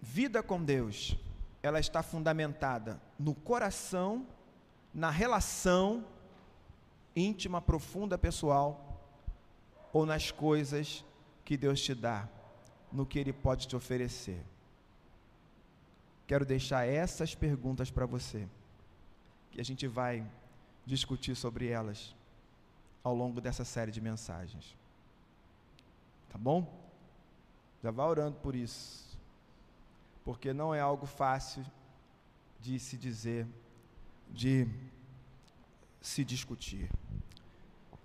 vida 0.01 0.41
com 0.41 0.63
Deus, 0.63 1.15
ela 1.61 1.79
está 1.79 2.01
fundamentada 2.01 3.01
no 3.17 3.35
coração, 3.35 4.25
na 4.93 5.09
relação 5.09 6.05
íntima, 7.15 7.61
profunda, 7.61 8.17
pessoal, 8.17 9.01
ou 9.91 10.05
nas 10.05 10.31
coisas 10.31 11.05
que 11.43 11.57
Deus 11.57 11.81
te 11.81 11.93
dá, 11.93 12.27
no 12.91 13.05
que 13.05 13.19
Ele 13.19 13.33
pode 13.33 13.67
te 13.67 13.75
oferecer 13.75 14.43
quero 16.29 16.45
deixar 16.45 16.87
essas 16.87 17.33
perguntas 17.33 17.89
para 17.89 18.05
você, 18.05 18.47
que 19.49 19.59
a 19.59 19.65
gente 19.65 19.87
vai 19.87 20.23
discutir 20.89 21.35
sobre 21.35 21.67
elas 21.67 22.15
ao 23.03 23.15
longo 23.15 23.39
dessa 23.39 23.63
série 23.63 23.91
de 23.91 24.01
mensagens. 24.01 24.75
Tá 26.29 26.37
bom? 26.37 26.67
Já 27.81 27.91
vá 27.91 28.05
orando 28.05 28.37
por 28.39 28.55
isso, 28.55 29.17
porque 30.25 30.51
não 30.51 30.75
é 30.75 30.81
algo 30.81 31.05
fácil 31.05 31.65
de 32.59 32.77
se 32.77 32.97
dizer, 32.97 33.47
de 34.29 34.67
se 36.01 36.25
discutir. 36.25 36.89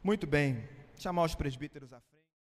Muito 0.02 0.26
bem, 0.26 0.68
chamar 0.96 1.24
os 1.24 1.34
presbíteros 1.34 1.92
à 1.92 2.00
frente. 2.00 2.13